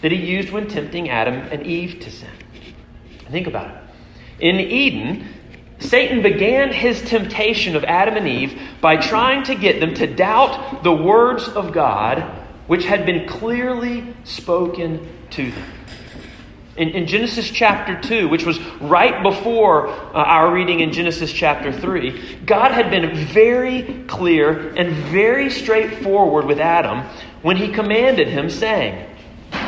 that 0.02 0.14
he 0.14 0.18
used 0.18 0.50
when 0.50 0.70
tempting 0.70 1.10
Adam 1.10 1.36
and 1.52 1.68
Eve 1.68 2.00
to 2.00 2.12
sin. 2.12 2.30
Think 3.30 3.48
about 3.48 3.76
it. 3.76 3.82
In 4.40 4.60
Eden, 4.62 5.28
Satan 5.80 6.22
began 6.22 6.72
his 6.72 7.02
temptation 7.02 7.76
of 7.76 7.84
Adam 7.84 8.16
and 8.16 8.28
Eve 8.28 8.58
by 8.80 8.96
trying 8.96 9.44
to 9.44 9.56
get 9.56 9.82
them 9.82 9.94
to 9.96 10.08
doubt 10.08 10.84
the 10.84 10.94
words 10.94 11.50
of 11.50 11.74
God 11.74 12.22
which 12.68 12.86
had 12.86 13.06
been 13.06 13.28
clearly 13.28 14.16
spoken 14.24 15.08
to 15.32 15.52
them. 15.52 15.72
In, 16.78 16.90
in, 16.90 17.08
Genesis 17.08 17.50
chapter 17.50 18.00
2, 18.02 18.28
which 18.28 18.46
was 18.46 18.60
right 18.82 19.24
before 19.24 19.88
uh, 19.88 20.12
our 20.14 20.54
reading 20.54 20.82
in 20.82 20.92
Genesis 20.92 21.32
chapter 21.32 21.72
3, 21.72 22.40
God 22.46 22.72
had 22.72 22.92
been 22.92 23.16
very 23.16 24.04
clear 24.08 24.74
and 24.76 24.92
very 24.94 25.50
straightforward 25.50 26.46
with 26.46 26.60
Adam 26.60 27.06
when 27.42 27.56
he 27.56 27.72
commanded 27.72 28.28
him, 28.28 28.50
saying, 28.50 29.10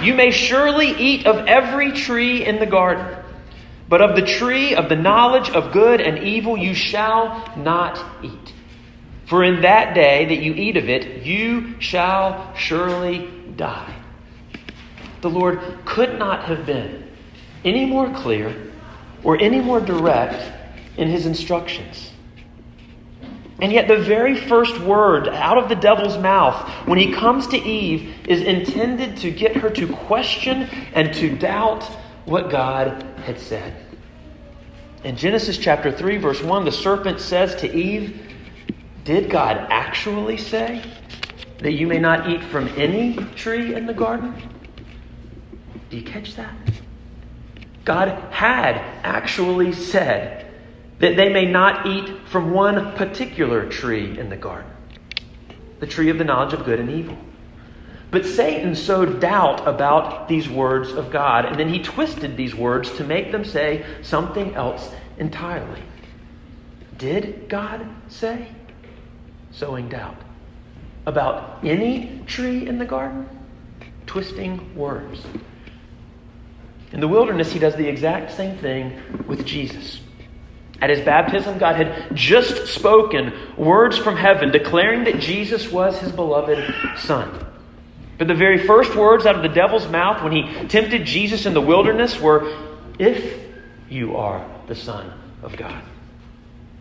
You 0.01 0.15
may 0.15 0.31
surely 0.31 0.89
eat 0.89 1.25
of 1.25 1.47
every 1.47 1.93
tree 1.93 2.45
in 2.45 2.59
the 2.59 2.65
garden, 2.65 3.17
but 3.87 4.01
of 4.01 4.17
the 4.17 4.25
tree 4.25 4.75
of 4.75 4.89
the 4.89 4.97
knowledge 4.97 5.49
of 5.49 5.71
good 5.71 6.01
and 6.01 6.19
evil 6.19 6.57
you 6.57 6.73
shall 6.73 7.53
not 7.55 8.03
eat. 8.21 8.53
For 9.27 9.45
in 9.45 9.61
that 9.61 9.93
day 9.93 10.25
that 10.25 10.43
you 10.43 10.53
eat 10.53 10.75
of 10.75 10.89
it, 10.89 11.25
you 11.25 11.79
shall 11.79 12.53
surely 12.55 13.29
die. 13.55 13.95
The 15.21 15.29
Lord 15.29 15.59
could 15.85 16.17
not 16.19 16.45
have 16.45 16.65
been 16.65 17.09
any 17.63 17.85
more 17.85 18.13
clear 18.13 18.71
or 19.23 19.39
any 19.39 19.59
more 19.59 19.79
direct 19.79 20.51
in 20.97 21.07
his 21.07 21.25
instructions. 21.25 22.11
And 23.59 23.71
yet, 23.71 23.87
the 23.87 23.97
very 23.97 24.35
first 24.35 24.79
word 24.79 25.27
out 25.29 25.57
of 25.57 25.67
the 25.67 25.75
devil's 25.75 26.17
mouth 26.17 26.69
when 26.87 26.99
he 26.99 27.11
comes 27.11 27.47
to 27.47 27.57
Eve 27.57 28.13
is 28.27 28.41
intended 28.41 29.17
to 29.17 29.31
get 29.31 29.55
her 29.55 29.69
to 29.71 29.87
question 29.87 30.63
and 30.93 31.11
to 31.15 31.35
doubt 31.35 31.83
what 32.25 32.51
God 32.51 33.03
had 33.25 33.39
said. 33.39 33.73
In 35.03 35.15
Genesis 35.15 35.57
chapter 35.57 35.91
3, 35.91 36.17
verse 36.17 36.41
1, 36.43 36.65
the 36.65 36.71
serpent 36.71 37.19
says 37.19 37.55
to 37.55 37.75
Eve, 37.75 38.21
Did 39.03 39.29
God 39.29 39.57
actually 39.71 40.37
say 40.37 40.83
that 41.59 41.73
you 41.73 41.87
may 41.87 41.97
not 41.97 42.29
eat 42.29 42.43
from 42.43 42.67
any 42.69 43.15
tree 43.35 43.73
in 43.73 43.87
the 43.87 43.93
garden? 43.93 44.35
Do 45.89 45.97
you 45.97 46.03
catch 46.03 46.35
that? 46.35 46.55
God 47.85 48.09
had 48.31 48.77
actually 49.03 49.71
said 49.71 50.51
that 50.99 51.15
they 51.15 51.29
may 51.29 51.45
not 51.45 51.85
eat 51.85 52.27
from 52.27 52.51
one 52.51 52.93
particular 52.93 53.69
tree 53.69 54.17
in 54.19 54.29
the 54.29 54.37
garden 54.37 54.71
the 55.79 55.87
tree 55.87 56.09
of 56.09 56.17
the 56.17 56.23
knowledge 56.23 56.53
of 56.53 56.65
good 56.65 56.79
and 56.79 56.89
evil. 56.89 57.17
But 58.09 58.25
Satan 58.25 58.73
sowed 58.73 59.19
doubt 59.19 59.67
about 59.67 60.27
these 60.27 60.47
words 60.47 60.91
of 60.91 61.11
God, 61.11 61.45
and 61.45 61.59
then 61.59 61.69
he 61.69 61.79
twisted 61.79 62.37
these 62.37 62.55
words 62.55 62.95
to 62.97 63.03
make 63.03 63.31
them 63.31 63.43
say 63.43 63.85
something 64.01 64.55
else 64.55 64.91
entirely. 65.17 65.83
Did 66.97 67.49
God 67.49 67.85
say? 68.07 68.47
Sowing 69.51 69.89
doubt. 69.89 70.17
About 71.05 71.63
any 71.63 72.21
tree 72.25 72.65
in 72.67 72.79
the 72.79 72.85
garden? 72.85 73.27
Twisting 74.05 74.75
words. 74.75 75.21
In 76.91 76.99
the 76.99 77.07
wilderness, 77.07 77.51
he 77.51 77.59
does 77.59 77.75
the 77.75 77.87
exact 77.87 78.31
same 78.31 78.57
thing 78.57 78.99
with 79.27 79.45
Jesus. 79.45 79.99
At 80.81 80.89
his 80.89 81.01
baptism, 81.01 81.57
God 81.57 81.75
had 81.75 82.15
just 82.15 82.67
spoken 82.67 83.33
words 83.57 83.97
from 83.97 84.15
heaven 84.15 84.51
declaring 84.51 85.05
that 85.05 85.19
Jesus 85.19 85.71
was 85.71 85.97
his 85.99 86.11
beloved 86.11 86.73
Son. 86.97 87.45
But 88.17 88.27
the 88.27 88.35
very 88.35 88.65
first 88.65 88.95
words 88.95 89.25
out 89.25 89.35
of 89.35 89.41
the 89.41 89.49
devil's 89.49 89.87
mouth 89.87 90.23
when 90.23 90.31
he 90.31 90.67
tempted 90.67 91.05
Jesus 91.05 91.45
in 91.45 91.53
the 91.53 91.61
wilderness 91.61 92.19
were, 92.19 92.55
If 92.99 93.43
you 93.89 94.15
are 94.17 94.47
the 94.67 94.75
Son 94.75 95.11
of 95.41 95.55
God. 95.57 95.83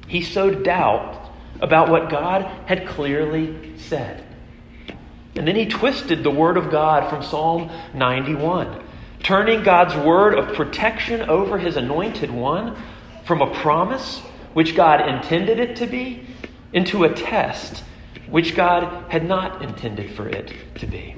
He 0.07 0.23
sowed 0.23 0.63
doubt 0.63 1.31
about 1.61 1.89
what 1.89 2.11
God 2.11 2.43
had 2.67 2.87
clearly 2.87 3.77
said. 3.79 4.25
And 5.35 5.47
then 5.47 5.57
he 5.57 5.67
twisted 5.67 6.23
the 6.23 6.31
word 6.31 6.57
of 6.57 6.71
God 6.71 7.11
from 7.11 7.23
Psalm 7.23 7.71
91 7.95 8.86
turning 9.27 9.65
God's 9.65 9.93
word 10.07 10.39
of 10.39 10.55
protection 10.55 11.21
over 11.23 11.59
his 11.59 11.77
anointed 11.77 12.31
one 12.31 12.77
from 13.25 13.43
a 13.43 13.53
promise, 13.57 14.21
which 14.55 14.77
God 14.77 15.01
intended 15.01 15.59
it 15.59 15.75
to 15.77 15.87
be, 15.89 16.25
into 16.73 17.03
a 17.03 17.13
test, 17.13 17.83
which 18.31 18.55
God 18.55 19.11
had 19.11 19.27
not 19.27 19.63
intended 19.63 20.13
for 20.13 20.29
it 20.29 20.53
to 20.77 20.87
be. 20.87 21.17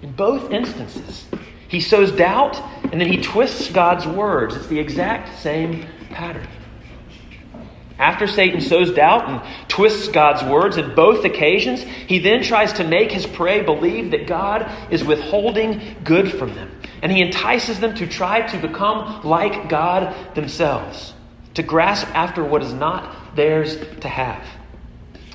In 0.00 0.12
both 0.12 0.50
instances, 0.50 1.26
he 1.68 1.80
sows 1.82 2.10
doubt 2.12 2.58
and 2.84 2.98
then 2.98 3.12
he 3.12 3.20
twists 3.20 3.70
God's 3.70 4.06
words. 4.06 4.56
It's 4.56 4.68
the 4.68 4.80
exact 4.80 5.38
same 5.38 5.84
pattern. 6.08 6.48
After 7.98 8.26
Satan 8.26 8.62
sows 8.62 8.90
doubt 8.90 9.28
and 9.28 9.68
twists 9.68 10.08
God's 10.08 10.42
words 10.44 10.78
in 10.78 10.94
both 10.94 11.26
occasions, 11.26 11.82
he 11.82 12.20
then 12.20 12.42
tries 12.42 12.72
to 12.74 12.84
make 12.84 13.12
his 13.12 13.26
prey 13.26 13.60
believe 13.60 14.12
that 14.12 14.26
God 14.26 14.66
is 14.90 15.04
withholding 15.04 15.96
good 16.04 16.32
from 16.32 16.54
them. 16.54 16.71
And 17.02 17.10
he 17.10 17.20
entices 17.20 17.80
them 17.80 17.94
to 17.96 18.06
try 18.06 18.46
to 18.46 18.58
become 18.58 19.22
like 19.24 19.68
God 19.68 20.34
themselves, 20.34 21.12
to 21.54 21.62
grasp 21.62 22.06
after 22.14 22.44
what 22.44 22.62
is 22.62 22.72
not 22.72 23.36
theirs 23.36 23.76
to 24.00 24.08
have. 24.08 24.46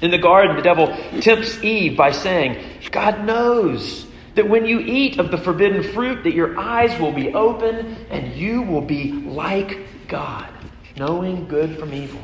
In 0.02 0.12
the 0.12 0.18
garden, 0.18 0.56
the 0.56 0.62
devil 0.62 0.88
tempts 1.22 1.62
Eve 1.64 1.98
by 1.98 2.12
saying, 2.12 2.64
God 2.92 3.26
knows 3.26 4.08
that 4.36 4.48
when 4.48 4.66
you 4.66 4.80
eat 4.80 5.20
of 5.20 5.32
the 5.32 5.38
forbidden 5.38 5.82
fruit 5.82 6.24
that 6.24 6.34
your 6.34 6.58
eyes 6.60 6.98
will 7.00 7.12
be 7.12 7.34
open 7.34 7.98
and 8.12 8.34
you 8.36 8.62
will 8.62 8.82
be 8.82 9.12
like 9.12 9.80
God, 10.08 10.48
knowing 10.96 11.48
good 11.48 11.78
from 11.80 11.94
evil. 11.94 12.22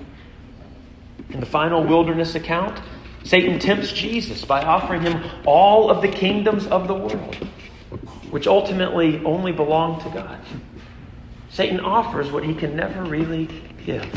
In 1.29 1.39
the 1.39 1.45
final 1.47 1.83
wilderness 1.83 2.35
account, 2.35 2.79
Satan 3.23 3.57
tempts 3.57 3.91
Jesus 3.91 4.45
by 4.45 4.61
offering 4.61 5.01
him 5.01 5.23
all 5.45 5.89
of 5.89 6.01
the 6.01 6.07
kingdoms 6.07 6.67
of 6.67 6.87
the 6.87 6.93
world, 6.93 7.47
which 8.33 8.47
ultimately 8.47 9.23
only 9.25 9.51
belong 9.51 10.01
to 10.01 10.09
God. 10.09 10.39
Satan 11.51 11.79
offers 11.79 12.31
what 12.31 12.43
he 12.43 12.55
can 12.55 12.75
never 12.75 13.03
really 13.03 13.47
give. 13.85 14.11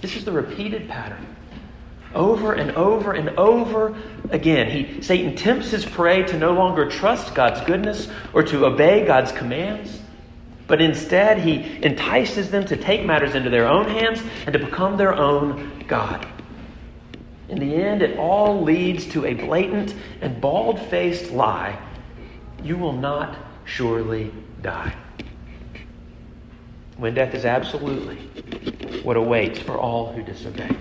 This 0.00 0.16
is 0.16 0.24
the 0.24 0.32
repeated 0.32 0.88
pattern. 0.88 1.26
Over 2.14 2.54
and 2.54 2.70
over 2.70 3.12
and 3.12 3.28
over 3.38 3.94
again, 4.30 4.70
he, 4.70 5.02
Satan 5.02 5.36
tempts 5.36 5.68
his 5.68 5.84
prey 5.84 6.22
to 6.22 6.38
no 6.38 6.54
longer 6.54 6.88
trust 6.88 7.34
God's 7.34 7.60
goodness 7.66 8.08
or 8.32 8.42
to 8.44 8.64
obey 8.64 9.04
God's 9.04 9.32
commands. 9.32 10.00
But 10.66 10.80
instead, 10.80 11.36
he 11.36 11.84
entices 11.84 12.50
them 12.50 12.64
to 12.64 12.78
take 12.78 13.04
matters 13.04 13.34
into 13.34 13.50
their 13.50 13.68
own 13.68 13.90
hands 13.90 14.22
and 14.46 14.54
to 14.54 14.58
become 14.58 14.96
their 14.96 15.12
own 15.12 15.84
God. 15.86 16.26
In 17.50 17.58
the 17.58 17.74
end, 17.74 18.00
it 18.00 18.18
all 18.18 18.62
leads 18.62 19.04
to 19.08 19.26
a 19.26 19.34
blatant 19.34 19.94
and 20.22 20.40
bald 20.40 20.80
faced 20.80 21.30
lie 21.30 21.78
you 22.64 22.76
will 22.76 22.92
not 22.92 23.36
surely 23.64 24.32
die. 24.62 24.94
When 26.96 27.14
death 27.14 27.34
is 27.34 27.44
absolutely 27.44 28.16
what 29.02 29.16
awaits 29.16 29.58
for 29.58 29.78
all 29.78 30.12
who 30.12 30.22
disobey. 30.22 30.76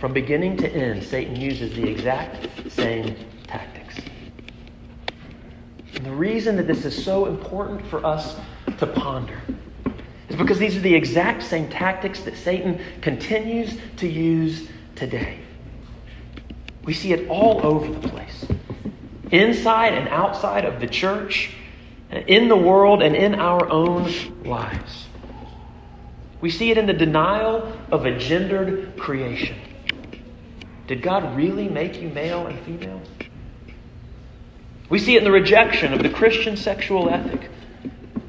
From 0.00 0.12
beginning 0.12 0.56
to 0.58 0.68
end, 0.70 1.02
Satan 1.02 1.36
uses 1.36 1.74
the 1.74 1.88
exact 1.88 2.48
same 2.70 3.16
tactics. 3.46 3.96
And 5.94 6.04
the 6.04 6.12
reason 6.12 6.56
that 6.56 6.66
this 6.66 6.84
is 6.84 7.04
so 7.04 7.26
important 7.26 7.86
for 7.86 8.04
us 8.04 8.36
to 8.78 8.86
ponder 8.86 9.40
is 10.28 10.36
because 10.36 10.58
these 10.58 10.76
are 10.76 10.80
the 10.80 10.94
exact 10.94 11.42
same 11.42 11.68
tactics 11.68 12.20
that 12.20 12.36
Satan 12.36 12.80
continues 13.00 13.78
to 13.98 14.08
use 14.08 14.68
today. 14.96 15.38
We 16.82 16.92
see 16.92 17.12
it 17.12 17.28
all 17.28 17.64
over 17.64 17.90
the 17.90 18.08
place 18.08 18.44
inside 19.30 19.94
and 19.94 20.08
outside 20.08 20.64
of 20.64 20.80
the 20.80 20.86
church, 20.86 21.52
in 22.10 22.48
the 22.48 22.56
world, 22.56 23.02
and 23.02 23.16
in 23.16 23.34
our 23.34 23.68
own 23.68 24.12
lives. 24.44 25.06
We 26.40 26.50
see 26.50 26.70
it 26.70 26.78
in 26.78 26.86
the 26.86 26.92
denial 26.92 27.76
of 27.90 28.04
a 28.04 28.16
gendered 28.18 28.98
creation. 28.98 29.56
Did 30.86 31.02
God 31.02 31.36
really 31.36 31.68
make 31.68 32.00
you 32.00 32.08
male 32.10 32.46
and 32.46 32.58
female? 32.60 33.00
We 34.90 34.98
see 34.98 35.14
it 35.14 35.18
in 35.18 35.24
the 35.24 35.32
rejection 35.32 35.94
of 35.94 36.02
the 36.02 36.10
Christian 36.10 36.56
sexual 36.56 37.08
ethic. 37.08 37.50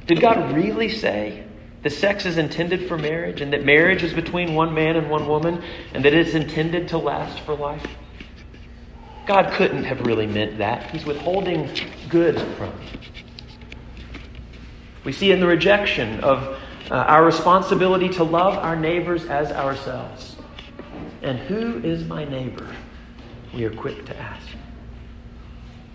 Did 0.07 0.21
God 0.21 0.55
really 0.55 0.89
say 0.89 1.43
that 1.83 1.89
sex 1.89 2.25
is 2.25 2.37
intended 2.37 2.87
for 2.87 2.97
marriage 2.97 3.41
and 3.41 3.51
that 3.53 3.65
marriage 3.65 4.03
is 4.03 4.13
between 4.13 4.55
one 4.55 4.73
man 4.73 4.95
and 4.95 5.09
one 5.09 5.27
woman 5.27 5.61
and 5.93 6.05
that 6.05 6.13
it's 6.13 6.33
intended 6.33 6.87
to 6.89 6.97
last 6.97 7.41
for 7.41 7.53
life? 7.53 7.85
God 9.25 9.51
couldn't 9.53 9.85
have 9.85 10.01
really 10.01 10.27
meant 10.27 10.59
that. 10.59 10.91
He's 10.91 11.05
withholding 11.05 11.69
good 12.09 12.39
from 12.57 12.71
you. 12.81 12.99
We 15.03 15.11
see 15.11 15.31
in 15.31 15.39
the 15.39 15.47
rejection 15.47 16.23
of 16.23 16.59
uh, 16.91 16.95
our 16.95 17.25
responsibility 17.25 18.09
to 18.09 18.23
love 18.23 18.55
our 18.55 18.75
neighbors 18.75 19.25
as 19.25 19.51
ourselves. 19.51 20.35
And 21.21 21.39
who 21.39 21.79
is 21.79 22.03
my 22.05 22.25
neighbor? 22.25 22.67
We 23.53 23.65
are 23.65 23.73
quick 23.73 24.05
to 24.05 24.17
ask. 24.17 24.47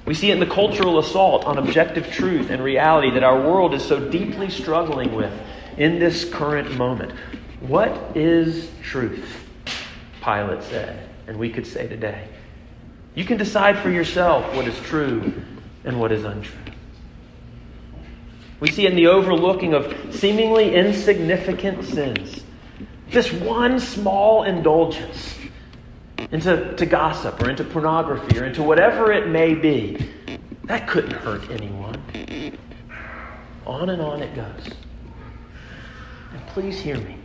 We 0.06 0.14
see 0.14 0.30
it 0.30 0.34
in 0.34 0.40
the 0.40 0.46
cultural 0.46 0.98
assault 0.98 1.44
on 1.44 1.58
objective 1.58 2.10
truth 2.10 2.50
and 2.50 2.64
reality 2.64 3.10
that 3.10 3.22
our 3.22 3.40
world 3.40 3.74
is 3.74 3.84
so 3.84 4.00
deeply 4.08 4.50
struggling 4.50 5.14
with 5.14 5.32
in 5.76 6.00
this 6.00 6.24
current 6.24 6.76
moment. 6.76 7.12
What 7.60 8.16
is 8.16 8.70
truth? 8.82 9.46
Pilate 10.22 10.62
said, 10.64 11.08
and 11.26 11.38
we 11.38 11.50
could 11.50 11.66
say 11.66 11.86
today. 11.86 12.26
You 13.20 13.26
can 13.26 13.36
decide 13.36 13.76
for 13.80 13.90
yourself 13.90 14.56
what 14.56 14.66
is 14.66 14.80
true 14.80 15.34
and 15.84 16.00
what 16.00 16.10
is 16.10 16.24
untrue. 16.24 16.56
We 18.60 18.70
see 18.70 18.86
in 18.86 18.96
the 18.96 19.08
overlooking 19.08 19.74
of 19.74 19.94
seemingly 20.10 20.74
insignificant 20.74 21.84
sins. 21.84 22.42
This 23.10 23.30
one 23.30 23.78
small 23.78 24.44
indulgence 24.44 25.36
into 26.32 26.74
to 26.76 26.86
gossip 26.86 27.42
or 27.42 27.50
into 27.50 27.62
pornography 27.62 28.38
or 28.38 28.46
into 28.46 28.62
whatever 28.62 29.12
it 29.12 29.28
may 29.28 29.52
be, 29.52 29.98
that 30.64 30.88
couldn't 30.88 31.12
hurt 31.12 31.50
anyone. 31.50 32.02
On 33.66 33.90
and 33.90 34.00
on 34.00 34.22
it 34.22 34.34
goes. 34.34 34.74
And 36.32 36.46
please 36.46 36.80
hear 36.80 36.96
me. 36.96 37.19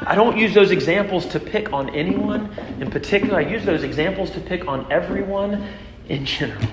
I 0.00 0.14
don't 0.14 0.36
use 0.36 0.54
those 0.54 0.70
examples 0.70 1.26
to 1.26 1.40
pick 1.40 1.72
on 1.72 1.90
anyone 1.90 2.52
in 2.80 2.90
particular. 2.90 3.38
I 3.38 3.42
use 3.42 3.64
those 3.64 3.84
examples 3.84 4.30
to 4.32 4.40
pick 4.40 4.66
on 4.66 4.90
everyone 4.90 5.68
in 6.08 6.24
general. 6.24 6.68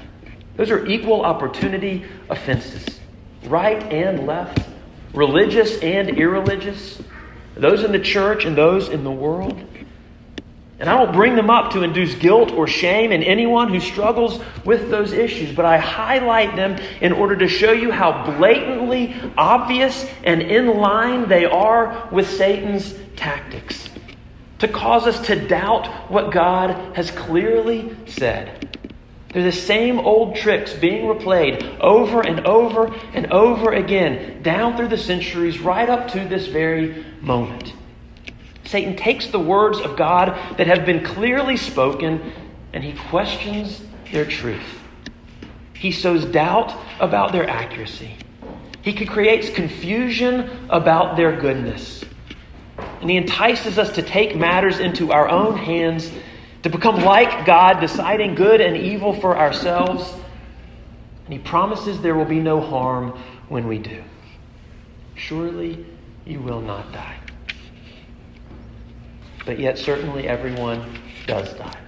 Those 0.56 0.72
are 0.72 0.86
equal 0.88 1.24
opportunity 1.24 2.06
offenses 2.30 3.00
right 3.44 3.82
and 3.92 4.28
left, 4.28 4.60
religious 5.14 5.80
and 5.80 6.10
irreligious, 6.10 7.02
those 7.56 7.84
in 7.84 7.92
the 7.92 8.00
church 8.00 8.46
and 8.46 8.58
those 8.58 8.90
in 8.90 9.04
the 9.04 9.12
world. 9.12 9.64
And 10.80 10.90
I 10.90 10.98
don't 10.98 11.14
bring 11.14 11.36
them 11.36 11.50
up 11.50 11.74
to 11.74 11.84
induce 11.84 12.16
guilt 12.16 12.52
or 12.52 12.66
shame 12.66 13.12
in 13.12 13.22
anyone 13.22 13.68
who 13.68 13.82
struggles 13.82 14.42
with 14.64 14.90
those 14.90 15.12
issues, 15.12 15.54
but 15.54 15.66
I 15.66 15.78
highlight 15.78 16.56
them 16.56 16.78
in 17.02 17.12
order 17.12 17.36
to 17.36 17.50
show 17.50 17.74
you 17.74 17.92
how 17.92 18.26
blatantly 18.38 19.14
obvious 19.38 20.08
and 20.24 20.42
in 20.42 20.78
line 20.78 21.28
they 21.28 21.44
are 21.44 22.08
with 22.14 22.30
Satan's 22.30 22.94
tactics. 23.20 23.90
To 24.60 24.68
cause 24.68 25.06
us 25.06 25.20
to 25.28 25.48
doubt 25.48 25.88
what 26.10 26.32
God 26.32 26.96
has 26.96 27.12
clearly 27.12 27.96
said. 28.08 28.66
They're 29.32 29.44
the 29.44 29.52
same 29.52 30.00
old 30.00 30.36
tricks 30.36 30.74
being 30.74 31.06
replayed 31.06 31.80
over 31.80 32.22
and 32.22 32.48
over 32.48 32.94
and 33.14 33.32
over 33.32 33.72
again, 33.74 34.42
down 34.42 34.76
through 34.76 34.88
the 34.88 34.98
centuries, 34.98 35.60
right 35.60 35.88
up 35.88 36.08
to 36.10 36.28
this 36.28 36.48
very 36.48 37.06
moment. 37.22 37.74
Satan 38.66 38.96
takes 38.96 39.28
the 39.28 39.40
words 39.40 39.80
of 39.80 39.96
God 39.96 40.30
that 40.58 40.68
have 40.68 40.86
been 40.86 41.04
clearly 41.04 41.58
spoken 41.58 42.34
and 42.74 42.84
he 42.84 42.94
questions 42.94 43.82
their 44.12 44.26
truth. 44.26 44.80
He 45.74 45.92
sows 45.92 46.26
doubt 46.26 46.76
about 47.00 47.32
their 47.32 47.50
accuracy. 47.50 48.16
He 48.82 49.06
creates 49.06 49.50
confusion 49.50 50.68
about 50.70 51.18
their 51.18 51.40
goodness. 51.40 52.04
And 53.02 53.10
he 53.10 53.18
entices 53.18 53.78
us 53.78 53.94
to 53.94 54.02
take 54.02 54.36
matters 54.36 54.80
into 54.80 55.12
our 55.12 55.30
own 55.30 55.58
hands 55.58 56.12
to 56.64 56.70
become 56.70 57.02
like 57.02 57.46
God, 57.46 57.80
deciding 57.80 58.36
good 58.36 58.60
and 58.62 58.76
evil 58.76 59.14
for 59.14 59.38
ourselves. 59.38 60.14
And 61.26 61.34
He 61.34 61.40
promises 61.40 62.02
there 62.02 62.16
will 62.16 62.26
be 62.26 62.40
no 62.40 62.60
harm 62.60 63.18
when 63.48 63.68
we 63.68 63.78
do. 63.78 64.04
Surely 65.16 65.86
you 66.26 66.42
will 66.42 66.62
not 66.62 66.92
die. 66.92 67.18
But 69.46 69.60
yet, 69.60 69.78
certainly 69.78 70.28
everyone 70.28 71.00
does 71.26 71.54
die. 71.54 71.80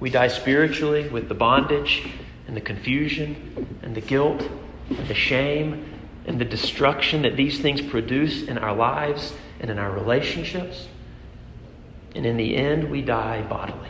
We 0.00 0.10
die 0.10 0.28
spiritually 0.28 1.08
with 1.08 1.28
the 1.28 1.34
bondage 1.34 2.06
and 2.46 2.56
the 2.56 2.60
confusion 2.60 3.78
and 3.82 3.94
the 3.94 4.00
guilt 4.00 4.46
and 4.90 5.06
the 5.06 5.14
shame 5.14 5.93
and 6.26 6.40
the 6.40 6.44
destruction 6.44 7.22
that 7.22 7.36
these 7.36 7.60
things 7.60 7.80
produce 7.80 8.44
in 8.44 8.58
our 8.58 8.74
lives 8.74 9.34
and 9.60 9.70
in 9.70 9.78
our 9.78 9.90
relationships. 9.90 10.88
And 12.14 12.24
in 12.24 12.36
the 12.36 12.56
end, 12.56 12.90
we 12.90 13.02
die 13.02 13.42
bodily. 13.42 13.88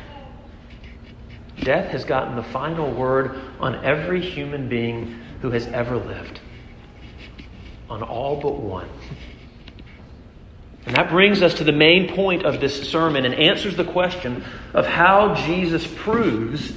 Death 1.61 1.91
has 1.93 2.05
gotten 2.05 2.37
the 2.37 2.43
final 2.43 2.91
word 2.91 3.41
on 3.61 3.85
every 3.85 4.21
human 4.21 4.69
being 4.69 5.21
who 5.41 5.51
has 5.51 5.67
ever 5.69 5.97
lived, 5.97 6.41
on 7.89 8.03
all 8.03 8.41
but 8.41 8.57
one. 8.57 8.89
And 10.87 10.97
that 10.97 11.11
brings 11.11 11.41
us 11.43 11.55
to 11.55 11.65
the 11.65 11.73
main 11.73 12.15
point 12.15 12.45
of 12.45 12.61
this 12.61 12.89
sermon 12.89 13.25
and 13.25 13.35
answers 13.35 13.77
the 13.77 13.85
question 13.85 14.45
of 14.75 14.87
how 14.87 15.35
Jesus 15.35 15.87
proves 15.87 16.73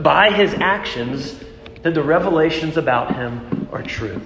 by 0.00 0.32
his 0.32 0.54
actions 0.54 1.38
that 1.82 1.94
the 1.94 2.02
revelations 2.02 2.76
about 2.76 3.14
him 3.14 3.68
are 3.70 3.82
true. 3.82 4.20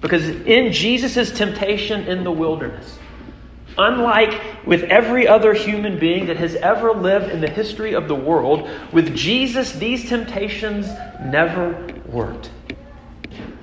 Because 0.00 0.28
in 0.28 0.72
Jesus' 0.72 1.30
temptation 1.30 2.06
in 2.06 2.24
the 2.24 2.30
wilderness, 2.30 2.98
Unlike 3.78 4.66
with 4.66 4.82
every 4.84 5.28
other 5.28 5.54
human 5.54 6.00
being 6.00 6.26
that 6.26 6.36
has 6.36 6.56
ever 6.56 6.92
lived 6.92 7.30
in 7.30 7.40
the 7.40 7.48
history 7.48 7.94
of 7.94 8.08
the 8.08 8.14
world, 8.14 8.68
with 8.92 9.14
Jesus, 9.14 9.72
these 9.72 10.08
temptations 10.08 10.88
never 11.24 11.86
worked. 12.06 12.50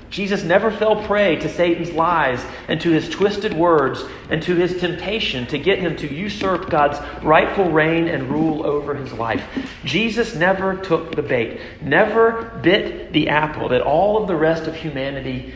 Jesus 0.09 0.43
never 0.43 0.71
fell 0.71 1.03
prey 1.03 1.35
to 1.35 1.49
Satan's 1.49 1.91
lies 1.91 2.41
and 2.69 2.79
to 2.79 2.91
his 2.91 3.09
twisted 3.09 3.53
words 3.53 4.01
and 4.29 4.41
to 4.43 4.55
his 4.55 4.79
temptation 4.79 5.45
to 5.47 5.57
get 5.57 5.79
him 5.79 5.97
to 5.97 6.07
usurp 6.07 6.69
God's 6.69 6.97
rightful 7.21 7.69
reign 7.69 8.07
and 8.07 8.29
rule 8.29 8.65
over 8.65 8.95
his 8.95 9.11
life. 9.11 9.43
Jesus 9.83 10.33
never 10.33 10.77
took 10.77 11.13
the 11.17 11.21
bait, 11.21 11.59
never 11.81 12.57
bit 12.63 13.11
the 13.11 13.27
apple 13.27 13.67
that 13.67 13.81
all 13.81 14.21
of 14.21 14.29
the 14.29 14.37
rest 14.37 14.67
of 14.67 14.75
humanity 14.75 15.53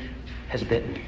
has 0.50 0.64
bitten. 0.64 1.02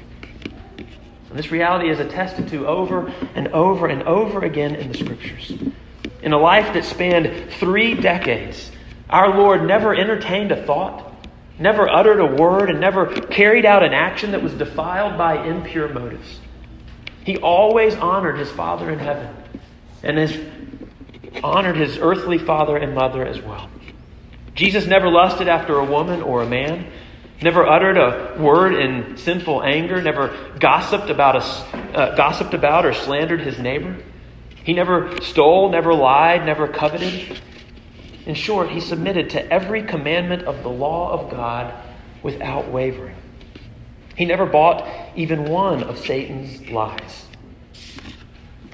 And 1.28 1.38
this 1.38 1.50
reality 1.50 1.90
is 1.90 2.00
attested 2.00 2.48
to 2.48 2.66
over 2.66 3.08
and 3.34 3.48
over 3.48 3.86
and 3.86 4.02
over 4.02 4.44
again 4.44 4.74
in 4.74 4.92
the 4.92 4.98
Scriptures. 4.98 5.52
In 6.22 6.32
a 6.32 6.38
life 6.38 6.74
that 6.74 6.84
spanned 6.84 7.52
three 7.54 7.94
decades, 7.94 8.70
our 9.08 9.36
Lord 9.36 9.64
never 9.64 9.94
entertained 9.94 10.52
a 10.52 10.64
thought, 10.64 11.12
never 11.58 11.88
uttered 11.88 12.20
a 12.20 12.26
word, 12.26 12.70
and 12.70 12.80
never 12.80 13.06
carried 13.06 13.66
out 13.66 13.82
an 13.82 13.92
action 13.92 14.32
that 14.32 14.42
was 14.42 14.52
defiled 14.54 15.18
by 15.18 15.44
impure 15.46 15.88
motives. 15.88 16.40
He 17.24 17.36
always 17.36 17.94
honored 17.94 18.38
his 18.38 18.50
Father 18.50 18.90
in 18.90 18.98
heaven 18.98 19.34
and 20.02 20.18
has 20.18 20.38
honored 21.42 21.76
his 21.76 21.98
earthly 21.98 22.38
father 22.38 22.76
and 22.76 22.94
mother 22.94 23.24
as 23.24 23.40
well. 23.40 23.70
Jesus 24.54 24.86
never 24.86 25.08
lusted 25.08 25.48
after 25.48 25.78
a 25.78 25.84
woman 25.84 26.22
or 26.22 26.42
a 26.42 26.46
man 26.46 26.90
never 27.42 27.66
uttered 27.66 27.96
a 27.96 28.36
word 28.38 28.74
in 28.74 29.16
sinful 29.16 29.62
anger, 29.62 30.00
never 30.00 30.36
gossiped 30.58 31.10
about, 31.10 31.36
us, 31.36 31.62
uh, 31.94 32.14
gossiped 32.16 32.54
about 32.54 32.86
or 32.86 32.92
slandered 32.92 33.40
his 33.40 33.58
neighbor. 33.58 33.96
He 34.64 34.72
never 34.72 35.20
stole, 35.20 35.70
never 35.70 35.92
lied, 35.92 36.46
never 36.46 36.68
coveted. 36.68 37.40
In 38.26 38.34
short, 38.34 38.70
he 38.70 38.80
submitted 38.80 39.30
to 39.30 39.52
every 39.52 39.82
commandment 39.82 40.44
of 40.44 40.62
the 40.62 40.68
law 40.68 41.12
of 41.12 41.30
God 41.30 41.74
without 42.22 42.70
wavering. 42.70 43.16
He 44.14 44.24
never 44.24 44.46
bought 44.46 44.86
even 45.16 45.44
one 45.46 45.82
of 45.82 45.98
Satan's 45.98 46.70
lies. 46.70 47.26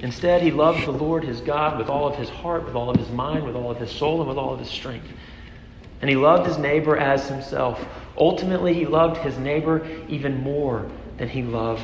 Instead, 0.01 0.41
he 0.41 0.51
loved 0.51 0.85
the 0.85 0.91
Lord 0.91 1.23
his 1.23 1.41
God 1.41 1.77
with 1.77 1.89
all 1.89 2.07
of 2.07 2.15
his 2.15 2.29
heart, 2.29 2.65
with 2.65 2.75
all 2.75 2.89
of 2.89 2.95
his 2.95 3.09
mind, 3.09 3.45
with 3.45 3.55
all 3.55 3.71
of 3.71 3.77
his 3.77 3.91
soul, 3.91 4.19
and 4.19 4.29
with 4.29 4.37
all 4.37 4.53
of 4.53 4.59
his 4.59 4.69
strength. 4.69 5.07
And 6.01 6.09
he 6.09 6.15
loved 6.15 6.47
his 6.47 6.57
neighbor 6.57 6.95
as 6.95 7.27
himself. 7.27 7.85
Ultimately, 8.19 8.73
he 8.73 8.85
loved 8.85 9.17
his 9.17 9.37
neighbor 9.37 9.87
even 10.07 10.41
more 10.41 10.89
than 11.17 11.29
he 11.29 11.41
loved 11.41 11.83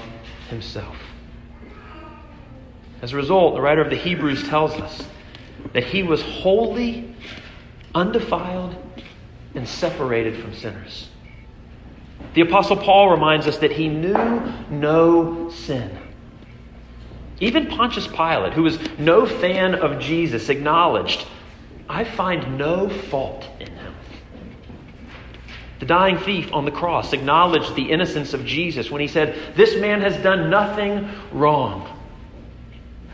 himself. 0.50 0.98
As 3.02 3.13
a 3.13 3.15
result, 3.15 3.56
the 3.56 3.62
writer 3.62 3.82
of 3.82 3.89
the 3.89 3.95
Hebrews 3.95 4.48
tells 4.48 4.74
us 4.74 5.08
that 5.74 5.84
he 5.84 6.04
was 6.04 6.21
holy, 6.21 7.15
undefiled, 7.93 8.76
and 9.54 9.67
separated 9.67 10.41
from 10.41 10.54
sinners. 10.54 11.10
The 12.34 12.41
Apostle 12.41 12.78
Paul 12.78 13.10
reminds 13.10 13.48
us 13.48 13.58
that 13.60 13.71
he 13.71 13.88
knew 13.88 14.54
no 14.69 15.50
sin. 15.50 15.98
Even 17.39 17.67
Pontius 17.67 18.08
Pilate, 18.08 18.54
who 18.54 18.63
was 18.63 18.80
no 18.98 19.26
fan 19.26 19.76
of 19.76 20.00
Jesus, 20.00 20.50
acknowledged, 20.50 21.26
I 21.89 22.04
find 22.04 22.58
no 22.58 22.89
fault 22.89 23.45
in 23.60 23.67
him. 23.67 23.85
The 25.79 25.85
dying 25.85 26.17
thief 26.17 26.53
on 26.53 26.65
the 26.65 26.71
cross 26.71 27.11
acknowledged 27.13 27.75
the 27.75 27.91
innocence 27.91 28.33
of 28.33 28.45
Jesus 28.45 28.89
when 28.89 29.01
he 29.01 29.07
said, 29.07 29.38
This 29.55 29.75
man 29.75 30.01
has 30.01 30.15
done 30.23 30.49
nothing 30.49 31.09
wrong. 31.31 31.91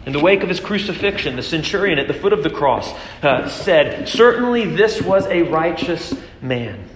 In 0.05 0.13
the 0.13 0.19
wake 0.19 0.41
of 0.41 0.49
his 0.49 0.59
crucifixion, 0.59 1.35
the 1.35 1.43
centurion 1.43 1.99
at 1.99 2.07
the 2.07 2.13
foot 2.13 2.33
of 2.33 2.43
the 2.43 2.49
cross 2.49 2.91
uh, 3.21 3.47
said, 3.47 4.07
Certainly 4.07 4.75
this 4.75 5.01
was 5.01 5.25
a 5.27 5.43
righteous 5.43 6.13
man. 6.41 6.87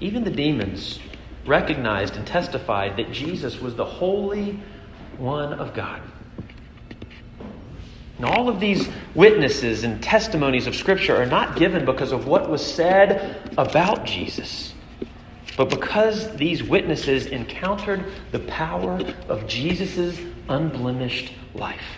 Even 0.00 0.24
the 0.24 0.30
demons 0.30 0.98
recognized 1.46 2.16
and 2.16 2.26
testified 2.26 2.96
that 2.96 3.12
Jesus 3.12 3.60
was 3.60 3.74
the 3.74 3.84
Holy 3.84 4.58
One 5.18 5.52
of 5.52 5.74
God. 5.74 6.00
And 8.20 8.28
all 8.28 8.50
of 8.50 8.60
these 8.60 8.86
witnesses 9.14 9.82
and 9.82 10.02
testimonies 10.02 10.66
of 10.66 10.76
Scripture 10.76 11.16
are 11.16 11.24
not 11.24 11.56
given 11.56 11.86
because 11.86 12.12
of 12.12 12.26
what 12.26 12.50
was 12.50 12.62
said 12.62 13.50
about 13.56 14.04
Jesus, 14.04 14.74
but 15.56 15.70
because 15.70 16.36
these 16.36 16.62
witnesses 16.62 17.24
encountered 17.24 18.04
the 18.30 18.40
power 18.40 19.00
of 19.30 19.46
Jesus' 19.46 20.20
unblemished 20.50 21.32
life. 21.54 21.96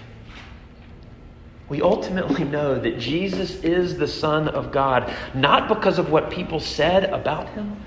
We 1.68 1.82
ultimately 1.82 2.44
know 2.44 2.78
that 2.78 3.00
Jesus 3.00 3.56
is 3.64 3.98
the 3.98 4.06
Son 4.06 4.46
of 4.46 4.70
God, 4.70 5.12
not 5.34 5.66
because 5.66 5.98
of 5.98 6.12
what 6.12 6.30
people 6.30 6.60
said 6.60 7.06
about 7.06 7.48
him, 7.48 7.82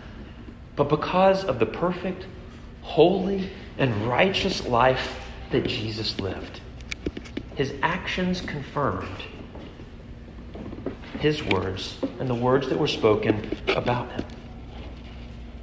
but 0.76 0.89
because 0.89 1.45
of 1.45 1.60
the 1.60 1.65
perfect, 1.65 2.26
holy, 2.82 3.50
and 3.78 3.95
righteous 4.06 4.67
life 4.67 5.21
that 5.52 5.65
Jesus 5.65 6.19
lived. 6.19 6.60
His 7.56 7.74
actions 7.82 8.41
confirmed 8.41 9.24
his 11.20 11.44
words 11.44 11.98
and 12.20 12.30
the 12.30 12.36
words 12.36 12.70
that 12.70 12.78
were 12.78 12.88
spoken 12.88 13.58
about 13.70 14.12
him. 14.12 14.26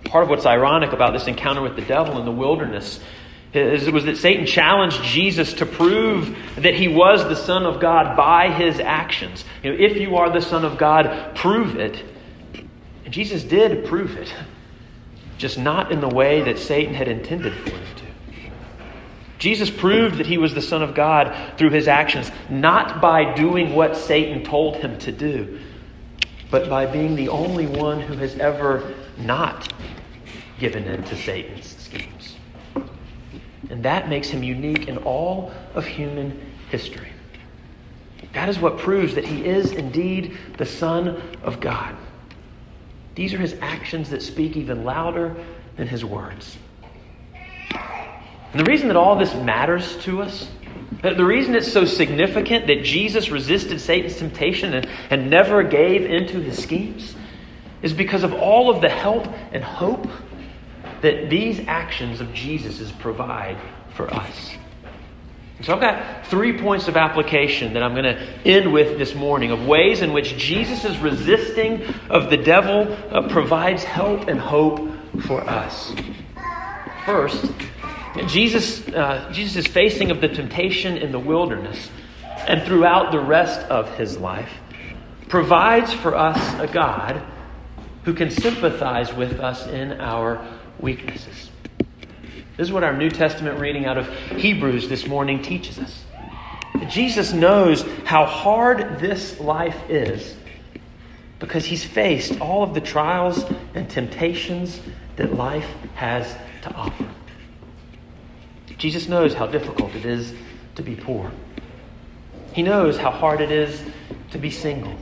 Part 0.05 0.25
of 0.25 0.31
what's 0.31 0.47
ironic 0.47 0.93
about 0.93 1.13
this 1.13 1.27
encounter 1.27 1.63
with 1.63 1.77
the 1.77 1.83
devil 1.83 2.19
in 2.19 2.25
the 2.25 2.33
wilderness 2.33 3.01
is, 3.53 3.91
was 3.91 4.05
that 4.07 4.17
Satan 4.17 4.47
challenged 4.47 5.03
Jesus 5.05 5.53
to 5.55 5.67
prove 5.67 6.37
that 6.57 6.75
he 6.75 6.89
was 6.89 7.25
the 7.25 7.37
Son 7.37 7.65
of 7.65 7.81
God 7.81 8.17
by 8.17 8.51
his 8.51 8.81
actions. 8.81 9.45
You 9.63 9.73
know, 9.73 9.79
if 9.79 9.97
you 9.99 10.17
are 10.17 10.31
the 10.31 10.41
Son 10.41 10.65
of 10.65 10.79
God, 10.79 11.37
prove 11.37 11.77
it. 11.77 12.03
And 13.05 13.13
Jesus 13.13 13.45
did 13.45 13.85
prove 13.85 14.17
it 14.17 14.33
just 15.39 15.59
not 15.59 15.91
in 15.91 16.01
the 16.01 16.09
way 16.09 16.41
that 16.43 16.59
Satan 16.59 16.95
had 16.95 17.09
intended 17.09 17.53
for 17.55 17.71
to. 17.71 18.02
Jesus 19.43 19.71
proved 19.71 20.19
that 20.19 20.27
he 20.27 20.39
was 20.39 20.55
the 20.55 20.63
Son 20.63 20.85
of 20.85 20.95
God 20.95 21.59
through 21.59 21.71
his 21.71 21.89
actions, 21.89 22.31
not 22.49 23.01
by 23.01 23.35
doing 23.35 23.75
what 23.75 23.97
Satan 23.97 24.45
told 24.45 24.77
him 24.77 24.97
to 25.01 25.11
do, 25.11 25.59
but 26.49 26.71
by 26.71 26.87
being 26.87 27.17
the 27.17 27.29
only 27.29 27.67
one 27.67 28.01
who 28.01 28.15
has 28.19 28.39
ever 28.39 28.95
not 29.19 29.73
given 30.61 30.85
in 30.85 31.03
to 31.03 31.17
Satan's 31.17 31.75
schemes. 31.77 32.37
And 33.69 33.85
that 33.85 34.09
makes 34.09 34.29
him 34.29 34.45
unique 34.45 34.87
in 34.87 34.99
all 34.99 35.53
of 35.75 35.85
human 35.85 36.41
history. 36.71 37.11
That 38.35 38.49
is 38.49 38.61
what 38.61 38.79
proves 38.79 39.17
that 39.17 39.25
he 39.25 39.45
is 39.45 39.73
indeed 39.73 40.39
the 40.57 40.67
Son 40.67 41.21
of 41.43 41.59
God. 41.59 41.97
These 43.17 43.35
are 43.35 43.39
his 43.39 43.57
actions 43.61 44.09
that 44.11 44.23
speak 44.23 44.57
even 44.57 44.85
louder 44.85 45.35
than 45.75 45.89
his 45.89 46.05
words. 46.05 46.59
And 48.53 48.61
the 48.61 48.65
reason 48.65 48.89
that 48.89 48.97
all 48.97 49.17
this 49.17 49.35
matters 49.35 49.97
to 50.05 50.23
us, 50.23 50.49
the 51.03 51.25
reason 51.25 51.55
it's 51.55 51.73
so 51.73 51.85
significant 51.85 52.67
that 52.67 52.85
Jesus 52.85 53.31
resisted 53.31 53.81
Satan's 53.81 54.17
temptation 54.17 54.75
and, 54.75 54.87
and 55.11 55.31
never 55.31 55.63
gave 55.63 56.05
into 56.05 56.41
his 56.41 56.63
schemes, 56.63 57.17
is 57.83 57.93
because 57.93 58.23
of 58.23 58.35
all 58.35 58.71
of 58.71 58.81
the 58.83 58.89
help 58.89 59.27
and 59.53 59.65
hope 59.65 60.07
that 61.01 61.31
these 61.31 61.61
actions 61.67 62.21
of 62.21 62.33
Jesus 62.33 62.93
provide 62.93 63.57
for 63.95 64.13
us. 64.13 64.53
So 65.63 65.73
I've 65.73 65.81
got 65.81 66.27
three 66.27 66.59
points 66.59 66.89
of 66.89 66.97
application 66.97 67.75
that 67.75 67.83
I'm 67.83 67.93
going 67.93 68.05
to 68.05 68.21
end 68.45 68.73
with 68.73 68.99
this 68.99 69.15
morning 69.15 69.53
of 69.53 69.67
ways 69.67 70.03
in 70.03 70.13
which 70.13 70.37
Jesus' 70.37 70.97
resisting 70.99 71.85
of 72.11 72.31
the 72.31 72.37
devil 72.37 72.93
uh, 73.11 73.29
provides 73.29 73.85
help 73.85 74.29
and 74.29 74.41
hope 74.41 74.81
for 75.23 75.41
us. 75.41 75.95
First, 77.07 77.53
Jesus, 78.27 78.87
uh, 78.89 79.31
Jesus' 79.33 79.67
facing 79.67 80.11
of 80.11 80.21
the 80.21 80.29
temptation 80.29 80.97
in 80.97 81.13
the 81.13 81.19
wilderness 81.19 81.91
and 82.47 82.63
throughout 82.63 83.11
the 83.13 83.21
rest 83.21 83.61
of 83.69 83.95
his 83.97 84.19
life 84.19 84.53
provides 85.29 85.93
for 85.95 86.15
us 86.15 86.61
a 86.61 86.73
God 86.73 87.23
who 88.05 88.13
can 88.13 88.31
sympathize 88.31 89.13
with 89.15 89.41
us 89.41 89.67
in 89.67 89.93
our 90.01 90.47
weaknesses. 90.79 91.51
This 92.57 92.67
is 92.69 92.73
what 92.73 92.85
our 92.85 92.97
New 92.97 93.09
Testament 93.09 93.59
reading 93.59 93.87
out 93.87 93.97
of 93.97 94.09
Hebrews 94.37 94.89
this 94.89 95.07
morning 95.07 95.41
teaches 95.41 95.79
us. 95.79 96.05
Jesus 96.89 97.33
knows 97.33 97.83
how 98.05 98.27
hard 98.27 98.99
this 98.99 99.41
life 99.41 99.79
is 99.89 100.37
because 101.39 101.65
he's 101.65 101.85
faced 101.85 102.41
all 102.41 102.63
of 102.63 102.75
the 102.75 102.81
trials 102.81 103.45
and 103.75 103.89
temptations 103.89 104.81
that 105.17 105.35
life 105.35 105.69
has 105.95 106.37
to 106.63 106.73
offer. 106.75 107.09
Jesus 108.83 109.07
knows 109.07 109.33
how 109.33 109.47
difficult 109.47 109.95
it 109.95 110.05
is 110.05 110.35
to 110.75 110.83
be 110.83 110.97
poor. 110.97 111.31
He 112.53 112.65
knows 112.65 112.99
how 112.99 113.13
hard 113.13 113.41
it 113.41 113.53
is 113.53 113.81
to 114.33 114.39
be 114.39 114.51
single. 114.51 114.97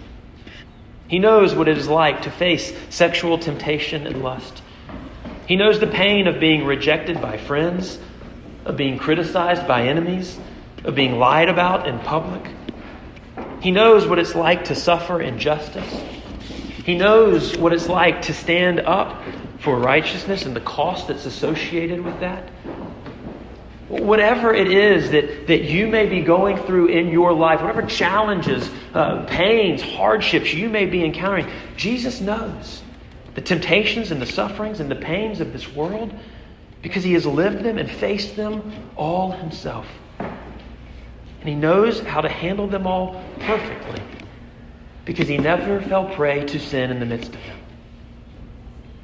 He 1.09 1.19
knows 1.19 1.55
what 1.55 1.67
it 1.67 1.79
is 1.79 1.89
like 1.89 2.21
to 2.25 2.31
face 2.31 2.77
sexual 2.91 3.39
temptation 3.39 4.07
and 4.07 4.23
lust. 4.23 4.61
He 5.47 5.57
knows 5.57 5.81
the 5.81 5.87
pain 5.87 6.27
of 6.27 6.39
being 6.39 6.67
rejected 6.67 7.23
by 7.23 7.39
friends, 7.39 7.99
of 8.67 8.77
being 8.77 8.99
criticized 8.99 9.67
by 9.67 9.89
enemies, 9.89 10.39
of 10.85 10.95
being 10.95 11.19
lied 11.19 11.49
about 11.49 11.89
in 11.89 12.01
public. 12.01 12.53
He 13.63 13.71
knows 13.71 14.07
what 14.07 14.19
it's 14.19 14.35
like 14.35 14.67
to 14.67 14.75
suffer 14.75 15.23
injustice. 15.23 15.91
He 16.85 16.99
knows 16.99 17.57
what 17.57 17.73
it's 17.73 17.89
like 17.89 18.21
to 18.23 18.35
stand 18.35 18.81
up 18.81 19.23
for 19.61 19.79
righteousness 19.79 20.45
and 20.45 20.55
the 20.55 20.61
cost 20.61 21.09
that's 21.09 21.25
associated 21.25 22.05
with 22.05 22.21
that. 22.21 22.47
Whatever 23.91 24.55
it 24.55 24.71
is 24.71 25.11
that, 25.11 25.49
that 25.49 25.65
you 25.65 25.89
may 25.89 26.07
be 26.07 26.21
going 26.21 26.57
through 26.59 26.87
in 26.87 27.09
your 27.09 27.33
life, 27.33 27.61
whatever 27.61 27.83
challenges, 27.83 28.71
uh, 28.95 29.27
pains, 29.27 29.83
hardships 29.83 30.55
you 30.55 30.69
may 30.69 30.87
be 30.87 31.05
encountering, 31.05 31.51
Jesus 31.77 32.21
knows 32.21 32.83
the 33.35 33.41
temptations 33.41 34.13
and 34.13 34.23
the 34.23 34.27
sufferings 34.27 34.79
and 34.79 34.91
the 34.91 34.97
pains 34.97 35.41
of 35.41 35.53
this 35.53 35.73
world 35.75 36.15
because 36.83 37.03
he 37.03 37.15
has 37.15 37.27
lived 37.27 37.65
them 37.65 37.79
and 37.79 37.91
faced 37.91 38.37
them 38.37 38.73
all 38.97 39.33
himself. 39.33 39.87
And 40.19 41.49
he 41.49 41.55
knows 41.55 42.01
how 42.01 42.21
to 42.21 42.29
handle 42.29 42.69
them 42.69 42.87
all 42.87 43.23
perfectly 43.41 44.03
because 45.05 45.27
he 45.27 45.37
never 45.37 45.81
fell 45.83 46.07
prey 46.15 46.45
to 46.47 46.61
sin 46.61 46.91
in 46.91 47.01
the 47.01 47.07
midst 47.07 47.35
of 47.35 47.43
them. 47.43 47.59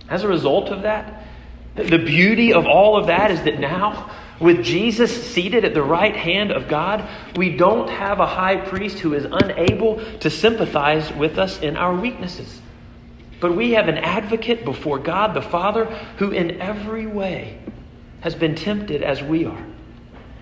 As 0.08 0.22
a 0.22 0.28
result 0.28 0.68
of 0.68 0.82
that, 0.82 1.24
the 1.74 1.98
beauty 1.98 2.52
of 2.52 2.66
all 2.66 2.96
of 2.96 3.08
that 3.08 3.30
is 3.30 3.42
that 3.42 3.58
now, 3.58 4.10
with 4.40 4.62
Jesus 4.62 5.26
seated 5.32 5.64
at 5.64 5.72
the 5.72 5.82
right 5.82 6.14
hand 6.14 6.50
of 6.50 6.68
God, 6.68 7.08
we 7.36 7.56
don't 7.56 7.88
have 7.88 8.20
a 8.20 8.26
high 8.26 8.56
priest 8.56 8.98
who 8.98 9.14
is 9.14 9.24
unable 9.24 10.02
to 10.18 10.28
sympathize 10.28 11.10
with 11.12 11.38
us 11.38 11.60
in 11.60 11.76
our 11.76 11.94
weaknesses. 11.94 12.60
But 13.40 13.56
we 13.56 13.72
have 13.72 13.88
an 13.88 13.98
advocate 13.98 14.64
before 14.64 14.98
God 14.98 15.34
the 15.34 15.42
Father 15.42 15.86
who, 16.18 16.30
in 16.30 16.60
every 16.60 17.06
way, 17.06 17.58
has 18.20 18.34
been 18.34 18.54
tempted 18.54 19.02
as 19.02 19.22
we 19.22 19.44
are, 19.46 19.64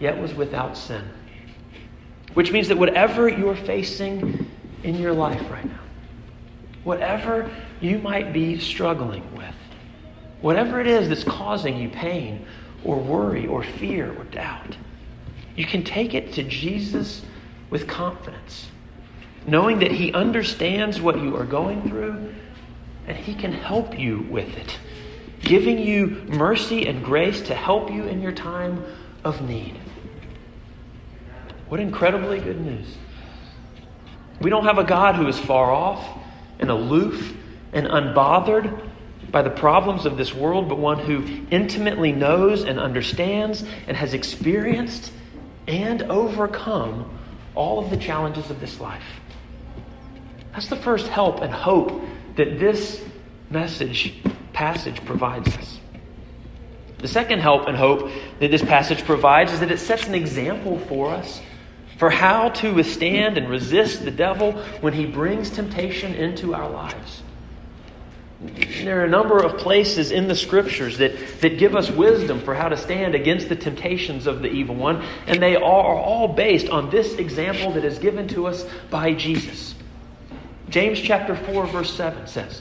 yet 0.01 0.21
was 0.21 0.35
without 0.35 0.77
sin. 0.77 1.05
Which 2.35 2.51
means 2.51 2.69
that 2.69 2.79
whatever 2.79 3.29
you're 3.29 3.57
facing 3.57 4.49
in 4.83 4.97
your 4.97 5.13
life 5.13 5.43
right 5.51 5.65
now, 5.65 5.81
whatever 6.83 7.51
you 7.81 7.99
might 7.99 8.33
be 8.33 8.59
struggling 8.59 9.35
with, 9.37 9.55
whatever 10.41 10.81
it 10.81 10.87
is 10.87 11.09
that's 11.09 11.25
causing 11.25 11.77
you 11.79 11.89
pain 11.89 12.45
or 12.85 12.99
worry 12.99 13.47
or 13.47 13.63
fear 13.63 14.13
or 14.17 14.25
doubt, 14.25 14.77
you 15.57 15.65
can 15.65 15.83
take 15.85 16.15
it 16.15 16.33
to 16.35 16.43
Jesus 16.43 17.23
with 17.71 17.87
confidence, 17.87 18.69
knowing 19.47 19.79
that 19.81 19.93
He 19.93 20.13
understands 20.13 21.01
what 21.01 21.19
you 21.19 21.37
are 21.37 21.45
going 21.45 21.89
through 21.89 22.35
and 23.07 23.17
He 23.17 23.35
can 23.35 23.53
help 23.53 23.99
you 23.99 24.27
with 24.31 24.57
it, 24.57 24.79
giving 25.41 25.79
you 25.79 26.23
mercy 26.29 26.87
and 26.87 27.05
grace 27.05 27.41
to 27.43 27.55
help 27.55 27.91
you 27.91 28.05
in 28.05 28.21
your 28.21 28.33
time 28.33 28.85
of 29.25 29.43
need. 29.43 29.79
What 31.69 31.81
incredibly 31.81 32.41
good 32.41 32.61
news. 32.61 32.87
We 34.41 34.51
don't 34.51 34.65
have 34.65 34.79
a 34.79 34.85
God 34.85 35.15
who 35.15 35.27
is 35.27 35.39
far 35.39 35.71
off 35.71 36.07
and 36.59 36.71
aloof 36.71 37.35
and 37.73 37.87
unbothered 37.87 38.91
by 39.31 39.43
the 39.43 39.51
problems 39.51 40.07
of 40.07 40.17
this 40.17 40.35
world, 40.35 40.69
but 40.69 40.79
one 40.79 40.99
who 40.99 41.47
intimately 41.51 42.13
knows 42.13 42.65
and 42.65 42.79
understands 42.79 43.65
and 43.87 43.97
has 43.97 44.15
experienced 44.15 45.13
and 45.67 46.03
overcome 46.03 47.11
all 47.55 47.79
of 47.83 47.91
the 47.91 47.97
challenges 47.97 48.51
of 48.51 48.61
this 48.61 48.81
life. 48.81 49.21
That's 50.53 50.69
the 50.69 50.77
first 50.77 51.09
help 51.09 51.41
and 51.41 51.53
hope 51.53 52.01
that 52.37 52.59
this 52.59 53.03
message 53.51 54.15
passage 54.53 55.05
provides 55.05 55.49
us. 55.57 55.81
The 56.99 57.09
second 57.09 57.41
help 57.41 57.67
and 57.67 57.77
hope 57.77 58.11
that 58.41 58.51
this 58.51 58.63
passage 58.63 59.05
provides 59.05 59.53
is 59.53 59.61
that 59.61 59.71
it 59.71 59.79
sets 59.79 60.07
an 60.07 60.15
example 60.15 60.79
for 60.79 61.11
us 61.11 61.43
for 61.99 62.09
how 62.09 62.49
to 62.49 62.73
withstand 62.73 63.37
and 63.37 63.49
resist 63.49 64.05
the 64.05 64.11
devil 64.11 64.53
when 64.81 64.93
he 64.93 65.07
brings 65.07 65.51
temptation 65.51 66.15
into 66.15 66.55
our 66.55 66.71
lives. 66.71 67.24
There 68.83 69.01
are 69.01 69.05
a 69.05 69.09
number 69.09 69.43
of 69.43 69.57
places 69.59 70.11
in 70.11 70.29
the 70.29 70.35
scriptures 70.35 70.99
that, 70.99 71.41
that 71.41 71.59
give 71.59 71.75
us 71.75 71.91
wisdom 71.91 72.41
for 72.41 72.55
how 72.55 72.69
to 72.69 72.77
stand 72.77 73.15
against 73.15 73.49
the 73.49 73.57
temptations 73.57 74.27
of 74.27 74.43
the 74.43 74.49
evil 74.49 74.75
one, 74.75 75.03
and 75.27 75.43
they 75.43 75.57
are 75.57 75.63
all 75.63 76.29
based 76.29 76.69
on 76.69 76.91
this 76.91 77.15
example 77.15 77.73
that 77.73 77.85
is 77.85 77.99
given 77.99 78.29
to 78.29 78.47
us 78.47 78.67
by 78.91 79.15
Jesus. 79.15 79.75
James 80.69 81.01
chapter 81.01 81.35
4, 81.37 81.67
verse 81.69 81.95
7 81.95 82.27
says, 82.27 82.61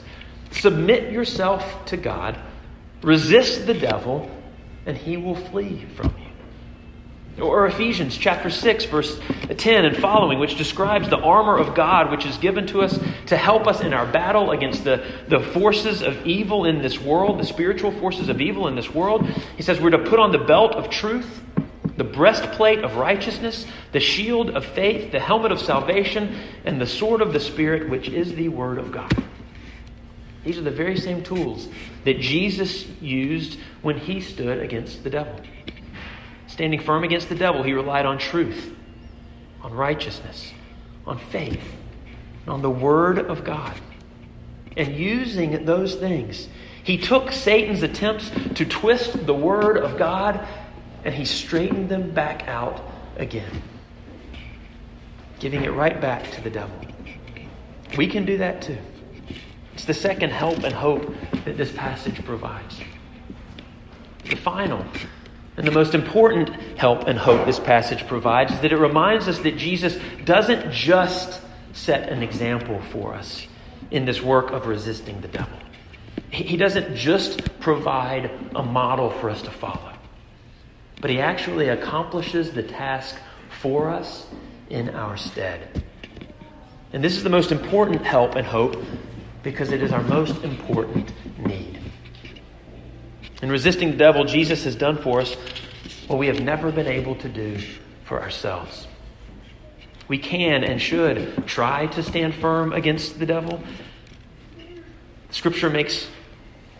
Submit 0.50 1.12
yourself 1.12 1.84
to 1.86 1.96
God, 1.96 2.38
resist 3.02 3.66
the 3.66 3.74
devil, 3.74 4.30
and 4.86 4.96
he 4.96 5.16
will 5.16 5.34
flee 5.36 5.84
from 5.96 6.14
you. 6.18 6.23
Or 7.40 7.66
Ephesians 7.66 8.16
chapter 8.16 8.48
6, 8.48 8.84
verse 8.84 9.18
10 9.48 9.84
and 9.84 9.96
following, 9.96 10.38
which 10.38 10.56
describes 10.56 11.08
the 11.08 11.18
armor 11.18 11.58
of 11.58 11.74
God 11.74 12.12
which 12.12 12.24
is 12.26 12.38
given 12.38 12.66
to 12.68 12.82
us 12.82 12.96
to 13.26 13.36
help 13.36 13.66
us 13.66 13.80
in 13.80 13.92
our 13.92 14.06
battle 14.06 14.52
against 14.52 14.84
the, 14.84 15.04
the 15.26 15.40
forces 15.40 16.00
of 16.00 16.24
evil 16.24 16.64
in 16.64 16.80
this 16.80 17.00
world, 17.00 17.40
the 17.40 17.44
spiritual 17.44 17.90
forces 17.90 18.28
of 18.28 18.40
evil 18.40 18.68
in 18.68 18.76
this 18.76 18.94
world. 18.94 19.26
He 19.56 19.64
says 19.64 19.80
we're 19.80 19.90
to 19.90 19.98
put 19.98 20.20
on 20.20 20.30
the 20.30 20.38
belt 20.38 20.74
of 20.76 20.90
truth, 20.90 21.42
the 21.96 22.04
breastplate 22.04 22.84
of 22.84 22.96
righteousness, 22.96 23.66
the 23.90 24.00
shield 24.00 24.50
of 24.50 24.64
faith, 24.64 25.10
the 25.10 25.20
helmet 25.20 25.50
of 25.50 25.60
salvation, 25.60 26.40
and 26.64 26.80
the 26.80 26.86
sword 26.86 27.20
of 27.20 27.32
the 27.32 27.40
Spirit, 27.40 27.88
which 27.88 28.08
is 28.08 28.34
the 28.36 28.48
Word 28.48 28.78
of 28.78 28.92
God. 28.92 29.12
These 30.44 30.58
are 30.58 30.62
the 30.62 30.70
very 30.70 30.98
same 30.98 31.22
tools 31.24 31.68
that 32.04 32.20
Jesus 32.20 32.86
used 33.00 33.58
when 33.82 33.98
he 33.98 34.20
stood 34.20 34.60
against 34.60 35.02
the 35.02 35.10
devil. 35.10 35.40
Standing 36.54 36.78
firm 36.78 37.02
against 37.02 37.28
the 37.28 37.34
devil, 37.34 37.64
he 37.64 37.72
relied 37.72 38.06
on 38.06 38.16
truth, 38.16 38.72
on 39.60 39.74
righteousness, 39.74 40.52
on 41.04 41.18
faith, 41.18 41.60
on 42.46 42.62
the 42.62 42.70
Word 42.70 43.18
of 43.18 43.42
God. 43.42 43.74
And 44.76 44.94
using 44.94 45.64
those 45.64 45.96
things, 45.96 46.48
he 46.84 46.96
took 46.96 47.32
Satan's 47.32 47.82
attempts 47.82 48.30
to 48.54 48.64
twist 48.64 49.26
the 49.26 49.34
Word 49.34 49.78
of 49.78 49.98
God 49.98 50.46
and 51.04 51.12
he 51.12 51.24
straightened 51.24 51.88
them 51.88 52.12
back 52.12 52.46
out 52.46 52.80
again, 53.16 53.60
giving 55.40 55.64
it 55.64 55.72
right 55.72 56.00
back 56.00 56.30
to 56.30 56.40
the 56.40 56.50
devil. 56.50 56.78
We 57.98 58.06
can 58.06 58.24
do 58.24 58.38
that 58.38 58.62
too. 58.62 58.78
It's 59.72 59.86
the 59.86 59.92
second 59.92 60.30
help 60.30 60.62
and 60.62 60.72
hope 60.72 61.12
that 61.46 61.56
this 61.56 61.72
passage 61.72 62.24
provides. 62.24 62.80
The 64.22 64.36
final 64.36 64.86
and 65.56 65.66
the 65.66 65.72
most 65.72 65.94
important 65.94 66.48
help 66.76 67.06
and 67.06 67.18
hope 67.18 67.46
this 67.46 67.60
passage 67.60 68.06
provides 68.06 68.52
is 68.52 68.60
that 68.60 68.72
it 68.72 68.78
reminds 68.78 69.28
us 69.28 69.38
that 69.40 69.56
Jesus 69.56 69.96
doesn't 70.24 70.72
just 70.72 71.40
set 71.72 72.08
an 72.08 72.22
example 72.22 72.80
for 72.90 73.14
us 73.14 73.46
in 73.90 74.04
this 74.04 74.20
work 74.20 74.50
of 74.50 74.66
resisting 74.66 75.20
the 75.20 75.28
devil. 75.28 75.56
He 76.30 76.56
doesn't 76.56 76.96
just 76.96 77.60
provide 77.60 78.30
a 78.56 78.62
model 78.62 79.10
for 79.10 79.30
us 79.30 79.42
to 79.42 79.50
follow, 79.50 79.92
but 81.00 81.10
he 81.10 81.20
actually 81.20 81.68
accomplishes 81.68 82.50
the 82.50 82.62
task 82.62 83.16
for 83.60 83.88
us 83.88 84.26
in 84.70 84.90
our 84.90 85.16
stead. 85.16 85.84
And 86.92 87.02
this 87.02 87.16
is 87.16 87.22
the 87.22 87.30
most 87.30 87.52
important 87.52 88.04
help 88.04 88.34
and 88.34 88.46
hope 88.46 88.82
because 89.44 89.70
it 89.70 89.82
is 89.82 89.92
our 89.92 90.02
most 90.02 90.42
important 90.42 91.12
need. 91.38 91.73
In 93.44 93.50
resisting 93.50 93.90
the 93.90 93.98
devil, 93.98 94.24
Jesus 94.24 94.64
has 94.64 94.74
done 94.74 94.96
for 94.96 95.20
us 95.20 95.34
what 96.06 96.18
we 96.18 96.28
have 96.28 96.40
never 96.40 96.72
been 96.72 96.86
able 96.86 97.14
to 97.16 97.28
do 97.28 97.58
for 98.04 98.22
ourselves. 98.22 98.86
We 100.08 100.16
can 100.16 100.64
and 100.64 100.80
should 100.80 101.46
try 101.46 101.88
to 101.88 102.02
stand 102.02 102.34
firm 102.36 102.72
against 102.72 103.18
the 103.18 103.26
devil. 103.26 103.62
Scripture 105.28 105.68
makes 105.68 106.08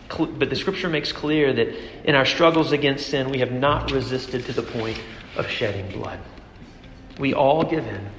but 0.09 0.49
the 0.49 0.55
scripture 0.55 0.89
makes 0.89 1.11
clear 1.11 1.53
that 1.53 1.67
in 2.03 2.15
our 2.15 2.25
struggles 2.25 2.71
against 2.71 3.09
sin, 3.09 3.29
we 3.29 3.37
have 3.41 3.51
not 3.51 3.91
resisted 3.91 4.45
to 4.45 4.53
the 4.53 4.63
point 4.63 4.99
of 5.37 5.47
shedding 5.47 5.91
blood. 5.91 6.19
We 7.19 7.35
all 7.35 7.63
give 7.63 7.85
in. 7.85 8.09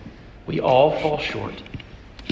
We 0.46 0.60
all 0.60 1.00
fall 1.00 1.18
short. 1.18 1.64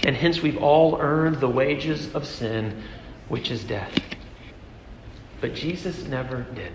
And 0.05 0.14
hence 0.14 0.40
we've 0.40 0.62
all 0.62 0.96
earned 1.00 1.40
the 1.40 1.48
wages 1.48 2.14
of 2.14 2.24
sin, 2.24 2.85
which 3.27 3.50
is 3.50 3.64
death. 3.64 3.92
But 5.45 5.53
Jesus 5.53 6.05
never 6.05 6.47
did. 6.55 6.73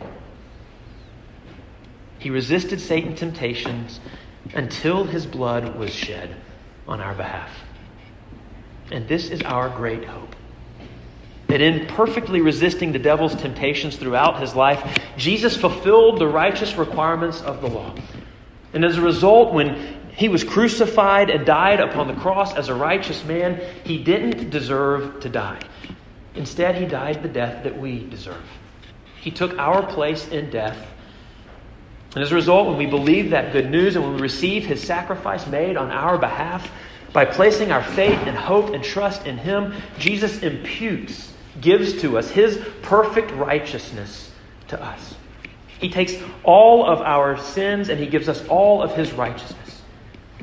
He 2.20 2.30
resisted 2.30 2.80
Satan's 2.80 3.18
temptations 3.18 4.00
until 4.54 5.06
his 5.06 5.26
blood 5.26 5.76
was 5.76 5.92
shed 5.92 6.36
on 6.88 7.02
our 7.02 7.16
behalf. 7.16 7.50
And 8.92 9.08
this 9.08 9.32
is 9.32 9.42
our 9.42 9.70
great 9.70 10.06
hope. 10.06 10.36
That 11.48 11.62
in 11.62 11.88
perfectly 11.88 12.42
resisting 12.42 12.92
the 12.92 13.00
devil's 13.00 13.34
temptations 13.34 13.96
throughout 13.96 14.40
his 14.40 14.54
life, 14.54 15.00
Jesus 15.18 15.58
fulfilled 15.58 16.20
the 16.20 16.28
righteous 16.28 16.76
requirements 16.76 17.42
of 17.42 17.62
the 17.62 17.68
law. 17.70 17.96
And 18.72 18.86
as 18.86 19.00
a 19.00 19.02
result, 19.02 19.52
when 19.52 19.98
he 20.12 20.30
was 20.30 20.44
crucified 20.44 21.32
and 21.32 21.44
died 21.44 21.80
upon 21.80 22.08
the 22.08 22.22
cross 22.22 22.54
as 22.54 22.70
a 22.70 22.76
righteous 22.76 23.26
man, 23.26 23.60
he 23.84 23.98
didn't 24.04 24.52
deserve 24.52 25.22
to 25.22 25.30
die. 25.30 25.60
Instead, 26.36 26.76
he 26.76 26.86
died 26.86 27.24
the 27.24 27.30
death 27.30 27.64
that 27.64 27.78
we 27.78 28.08
deserve. 28.08 28.46
He 29.22 29.32
took 29.32 29.58
our 29.58 29.86
place 29.86 30.28
in 30.28 30.50
death. 30.50 30.88
And 32.16 32.24
as 32.24 32.32
a 32.32 32.36
result, 32.36 32.68
when 32.68 32.78
we 32.78 32.86
believe 32.86 33.32
that 33.32 33.54
good 33.54 33.70
news 33.70 33.96
and 33.96 34.04
when 34.04 34.16
we 34.16 34.22
receive 34.22 34.66
his 34.66 34.82
sacrifice 34.82 35.46
made 35.46 35.78
on 35.78 35.92
our 35.92 36.18
behalf, 36.18 36.72
by 37.14 37.26
placing 37.26 37.72
our 37.72 37.84
faith 37.84 38.20
and 38.26 38.38
hope 38.38 38.74
and 38.74 38.84
trust 38.84 39.26
in 39.26 39.38
him, 39.38 39.74
Jesus 39.98 40.42
imputes, 40.42 41.34
gives 41.60 42.02
to 42.02 42.18
us 42.18 42.32
his 42.32 42.60
perfect 42.82 43.32
righteousness 43.32 44.32
to 44.68 44.82
us. 44.82 45.16
He 45.80 45.90
takes 45.90 46.14
all 46.44 46.86
of 46.86 47.02
our 47.02 47.38
sins 47.38 47.90
and 47.90 48.00
he 48.00 48.08
gives 48.08 48.28
us 48.28 48.46
all 48.48 48.82
of 48.82 48.96
his 48.96 49.14
righteousness. 49.14 49.82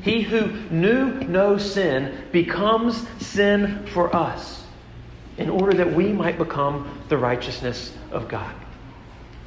He 0.01 0.21
who 0.21 0.47
knew 0.69 1.11
no 1.21 1.57
sin 1.57 2.25
becomes 2.31 3.05
sin 3.19 3.85
for 3.87 4.15
us 4.15 4.63
in 5.37 5.49
order 5.49 5.75
that 5.77 5.93
we 5.93 6.11
might 6.11 6.37
become 6.37 6.99
the 7.09 7.17
righteousness 7.17 7.93
of 8.11 8.27
God. 8.27 8.53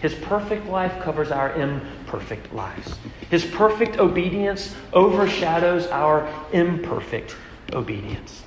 His 0.01 0.15
perfect 0.15 0.67
life 0.67 0.99
covers 1.03 1.31
our 1.31 1.53
imperfect 1.55 2.55
lives. 2.55 2.95
His 3.29 3.45
perfect 3.45 3.99
obedience 3.99 4.75
overshadows 4.93 5.87
our 5.89 6.29
imperfect 6.53 7.37
obedience. 7.73 8.43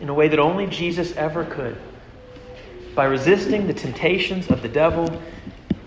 In 0.00 0.08
a 0.08 0.14
way 0.14 0.28
that 0.28 0.38
only 0.38 0.66
Jesus 0.66 1.16
ever 1.16 1.44
could. 1.44 1.78
By 2.94 3.04
resisting 3.04 3.66
the 3.66 3.74
temptations 3.74 4.48
of 4.48 4.60
the 4.60 4.68
devil, 4.68 5.20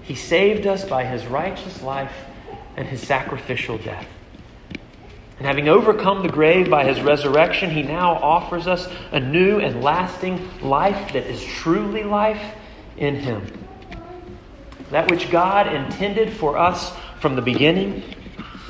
he 0.02 0.16
saved 0.16 0.66
us 0.66 0.84
by 0.84 1.06
his 1.06 1.26
righteous 1.28 1.82
life 1.84 2.14
and 2.76 2.88
his 2.88 3.02
sacrificial 3.02 3.78
death. 3.78 4.08
And 5.38 5.46
having 5.46 5.70
overcome 5.70 6.24
the 6.24 6.30
grave 6.30 6.70
by 6.70 6.84
his 6.84 7.02
resurrection, 7.02 7.70
he 7.70 7.84
now 7.84 8.14
offers 8.14 8.68
us 8.68 8.88
a 9.12 9.20
new 9.20 9.60
and 9.60 9.84
lasting 9.84 10.50
life 10.62 11.14
that 11.14 11.28
is 11.28 11.44
truly 11.44 12.04
life 12.04 12.56
in 13.02 13.16
Him. 13.16 13.46
That 14.92 15.10
which 15.10 15.30
God 15.30 15.74
intended 15.74 16.32
for 16.32 16.58
us 16.58 16.94
from 17.20 17.36
the 17.36 17.42
beginning, 17.42 18.04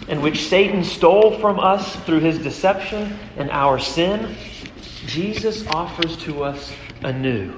and 0.07 0.23
which 0.23 0.47
Satan 0.47 0.83
stole 0.83 1.37
from 1.39 1.59
us 1.59 1.95
through 2.05 2.19
his 2.19 2.39
deception 2.39 3.17
and 3.37 3.51
our 3.51 3.77
sin, 3.77 4.35
Jesus 5.05 5.65
offers 5.67 6.17
to 6.17 6.43
us 6.43 6.73
anew 7.03 7.53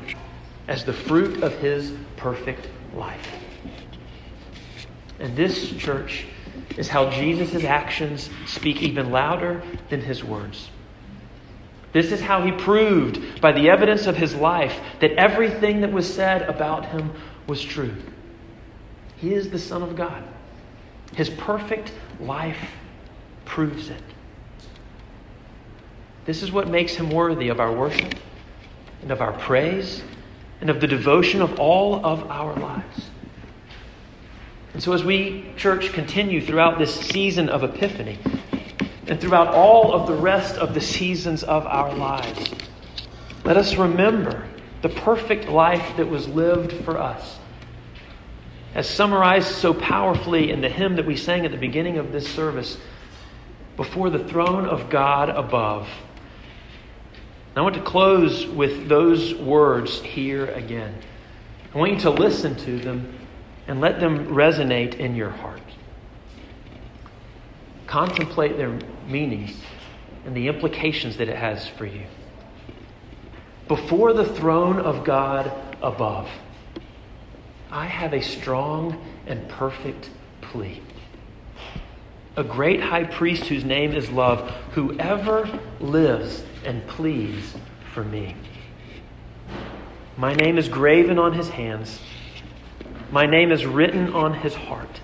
as 0.68 0.84
the 0.84 0.94
fruit 0.94 1.42
of 1.42 1.54
his 1.60 1.94
perfect 2.16 2.68
life. 2.96 3.36
And 5.20 5.36
this, 5.36 5.72
church, 5.78 6.26
is 6.78 6.88
how 6.88 7.10
Jesus' 7.10 7.64
actions 7.64 8.30
speak 8.46 8.82
even 8.82 9.12
louder 9.12 9.64
than 9.90 10.02
his 10.02 10.24
words. 10.24 10.70
This 11.94 12.12
is 12.12 12.20
how 12.20 12.42
he 12.42 12.52
proved 12.52 13.40
by 13.40 13.52
the 13.52 13.70
evidence 13.70 14.08
of 14.08 14.18
his 14.18 14.36
life 14.36 14.80
that 15.00 15.12
everything 15.12 15.82
that 15.82 15.92
was 15.92 16.12
said 16.12 16.42
about 16.44 16.88
him 16.88 17.12
was 17.48 17.64
true. 17.64 17.94
He 19.18 19.34
is 19.34 19.50
the 19.50 19.60
Son 19.60 19.84
of 19.84 19.96
God. 19.96 20.24
His 21.16 21.30
perfect 21.30 21.92
life 22.20 22.72
proves 23.46 23.90
it. 23.90 24.02
This 26.26 26.42
is 26.42 26.52
what 26.52 26.68
makes 26.68 26.96
him 26.96 27.10
worthy 27.10 27.50
of 27.50 27.60
our 27.60 27.72
worship. 27.72 28.16
and 29.04 29.12
of 29.12 29.22
our 29.22 29.34
praise 29.34 30.02
and 30.62 30.70
of 30.70 30.80
the 30.80 30.88
devotion 30.88 31.42
of 31.42 31.60
all 31.60 32.06
of 32.06 32.24
our 32.32 32.56
lives. 32.56 33.10
And 34.74 34.82
so, 34.82 34.94
as 34.94 35.04
we, 35.04 35.46
church, 35.58 35.92
continue 35.92 36.42
throughout 36.42 36.80
this 36.80 36.96
season 36.96 37.50
of 37.50 37.64
Epiphany 37.64 38.18
and 39.08 39.20
throughout 39.20 39.54
all 39.54 39.94
of 39.94 40.08
the 40.08 40.16
rest 40.16 40.56
of 40.56 40.74
the 40.74 40.82
seasons 40.82 41.44
of 41.44 41.66
our 41.66 41.94
lives, 41.94 42.54
let 43.44 43.58
us 43.58 43.76
remember 43.76 44.48
the 44.82 44.90
perfect 44.90 45.48
life 45.48 45.98
that 45.98 46.08
was 46.08 46.28
lived 46.28 46.74
for 46.86 46.98
us. 46.98 47.40
As 48.74 48.90
summarized 48.90 49.50
so 49.50 49.74
powerfully 49.74 50.52
in 50.52 50.62
the 50.62 50.70
hymn 50.70 50.96
that 50.96 51.06
we 51.06 51.16
sang 51.16 51.46
at 51.46 51.52
the 51.52 51.58
beginning 51.58 51.98
of 51.98 52.12
this 52.12 52.28
service, 52.28 52.78
before 53.76 54.10
the 54.10 54.24
throne 54.24 54.66
of 54.66 54.90
God 54.90 55.30
above. 55.30 55.88
And 57.50 57.58
I 57.58 57.62
want 57.62 57.76
to 57.76 57.82
close 57.82 58.46
with 58.46 58.88
those 58.88 59.34
words 59.36 60.02
here 60.02 60.46
again. 60.48 60.96
I 61.74 61.78
want 61.78 61.94
you 61.94 62.00
to 62.02 62.10
listen 62.12 62.56
to 62.56 62.80
them 62.80 63.18
and 63.68 63.82
let 63.82 64.00
them 64.00 64.28
resonate 64.28 64.96
in 64.96 65.16
your 65.16 65.30
heart. 65.30 65.62
Contemplate 67.94 68.58
their 68.58 68.80
meanings 69.08 69.56
and 70.26 70.36
the 70.36 70.48
implications 70.48 71.18
that 71.18 71.30
it 71.30 71.36
has 71.36 71.68
for 71.68 71.86
you. 71.86 72.02
Before 73.68 74.14
the 74.14 74.26
throne 74.26 74.80
of 74.80 75.04
God 75.04 75.52
above, 75.80 76.28
I 77.70 77.86
have 77.86 78.16
a 78.16 78.22
strong 78.24 79.00
and 79.28 79.48
perfect 79.48 80.10
plea. 80.42 80.82
A 82.36 82.44
great 82.44 82.82
high 82.82 83.04
priest 83.04 83.44
whose 83.44 83.64
name 83.64 83.94
is 83.94 84.10
love, 84.10 84.50
whoever 84.72 85.48
lives 85.80 86.44
and 86.66 86.88
pleads 86.88 87.54
for 87.94 88.04
me. 88.04 88.36
My 90.18 90.34
name 90.34 90.58
is 90.58 90.68
graven 90.68 91.20
on 91.20 91.34
his 91.34 91.50
hands. 91.50 92.00
My 93.12 93.28
name 93.28 93.52
is 93.52 93.68
written 93.68 94.14
on 94.16 94.34
his 94.34 94.56
heart. 94.56 95.00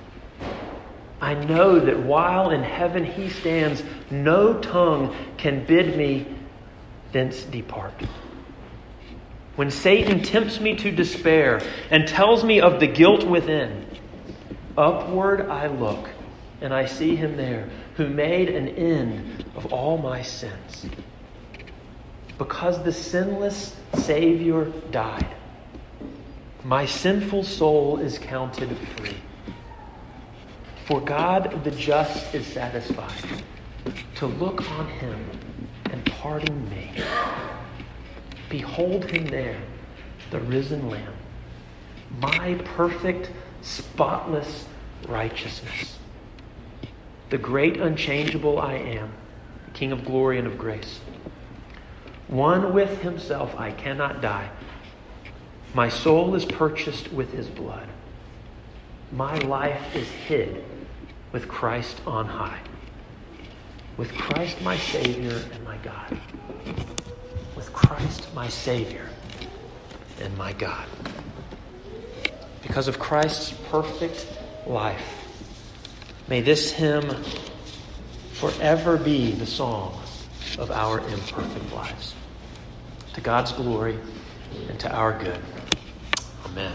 I 1.29 1.35
know 1.35 1.79
that 1.79 1.99
while 1.99 2.49
in 2.49 2.63
heaven 2.63 3.05
he 3.05 3.29
stands, 3.29 3.83
no 4.09 4.59
tongue 4.61 5.15
can 5.37 5.63
bid 5.63 5.95
me 5.95 6.25
thence 7.11 7.43
depart. 7.43 7.93
When 9.55 9.69
Satan 9.69 10.23
tempts 10.23 10.59
me 10.59 10.75
to 10.77 10.89
despair 10.89 11.61
and 11.91 12.07
tells 12.07 12.43
me 12.43 12.59
of 12.59 12.79
the 12.79 12.87
guilt 12.87 13.23
within, 13.25 13.85
upward 14.75 15.41
I 15.41 15.67
look 15.67 16.09
and 16.61 16.73
I 16.73 16.87
see 16.87 17.15
him 17.15 17.37
there 17.37 17.69
who 17.95 18.09
made 18.09 18.49
an 18.49 18.67
end 18.69 19.45
of 19.55 19.71
all 19.71 19.99
my 19.99 20.23
sins. 20.23 20.87
Because 22.39 22.83
the 22.83 22.91
sinless 22.91 23.75
Savior 23.93 24.65
died, 24.89 25.35
my 26.63 26.87
sinful 26.87 27.43
soul 27.43 27.99
is 27.99 28.17
counted 28.17 28.75
free. 28.97 29.17
For 30.89 30.99
God 30.99 31.63
the 31.63 31.69
just 31.69 32.33
is 32.33 32.47
satisfied 32.47 33.43
to 34.15 34.25
look 34.25 34.67
on 34.71 34.87
him 34.87 35.23
and 35.91 36.03
pardon 36.03 36.67
me. 36.67 36.89
Behold 38.49 39.05
him 39.05 39.27
there, 39.27 39.61
the 40.31 40.39
risen 40.39 40.89
Lamb, 40.89 41.13
my 42.19 42.55
perfect, 42.65 43.29
spotless 43.61 44.65
righteousness. 45.07 45.99
The 47.29 47.37
great 47.37 47.77
unchangeable 47.77 48.57
I 48.57 48.73
am, 48.73 49.13
King 49.73 49.91
of 49.91 50.03
glory 50.03 50.39
and 50.39 50.47
of 50.47 50.57
grace. 50.57 51.01
One 52.27 52.73
with 52.73 53.03
himself 53.03 53.53
I 53.59 53.73
cannot 53.73 54.23
die. 54.23 54.49
My 55.75 55.87
soul 55.87 56.33
is 56.33 56.45
purchased 56.45 57.13
with 57.13 57.31
his 57.31 57.45
blood. 57.45 57.89
My 59.11 59.37
life 59.37 59.95
is 59.95 60.07
hid 60.07 60.63
with 61.31 61.47
Christ 61.47 62.01
on 62.05 62.25
high. 62.25 62.59
With 63.97 64.13
Christ 64.13 64.61
my 64.61 64.77
Savior 64.77 65.41
and 65.53 65.63
my 65.63 65.77
God. 65.77 66.17
With 67.55 67.71
Christ 67.73 68.33
my 68.33 68.47
Savior 68.47 69.07
and 70.21 70.37
my 70.37 70.53
God. 70.53 70.87
Because 72.61 72.87
of 72.87 72.99
Christ's 72.99 73.53
perfect 73.69 74.27
life, 74.65 75.25
may 76.27 76.41
this 76.41 76.71
hymn 76.71 77.15
forever 78.33 78.97
be 78.97 79.31
the 79.31 79.45
song 79.45 80.01
of 80.57 80.71
our 80.71 80.99
imperfect 80.99 81.73
lives. 81.73 82.15
To 83.13 83.21
God's 83.21 83.51
glory 83.51 83.97
and 84.69 84.79
to 84.79 84.91
our 84.91 85.17
good. 85.17 85.41
Amen. 86.45 86.73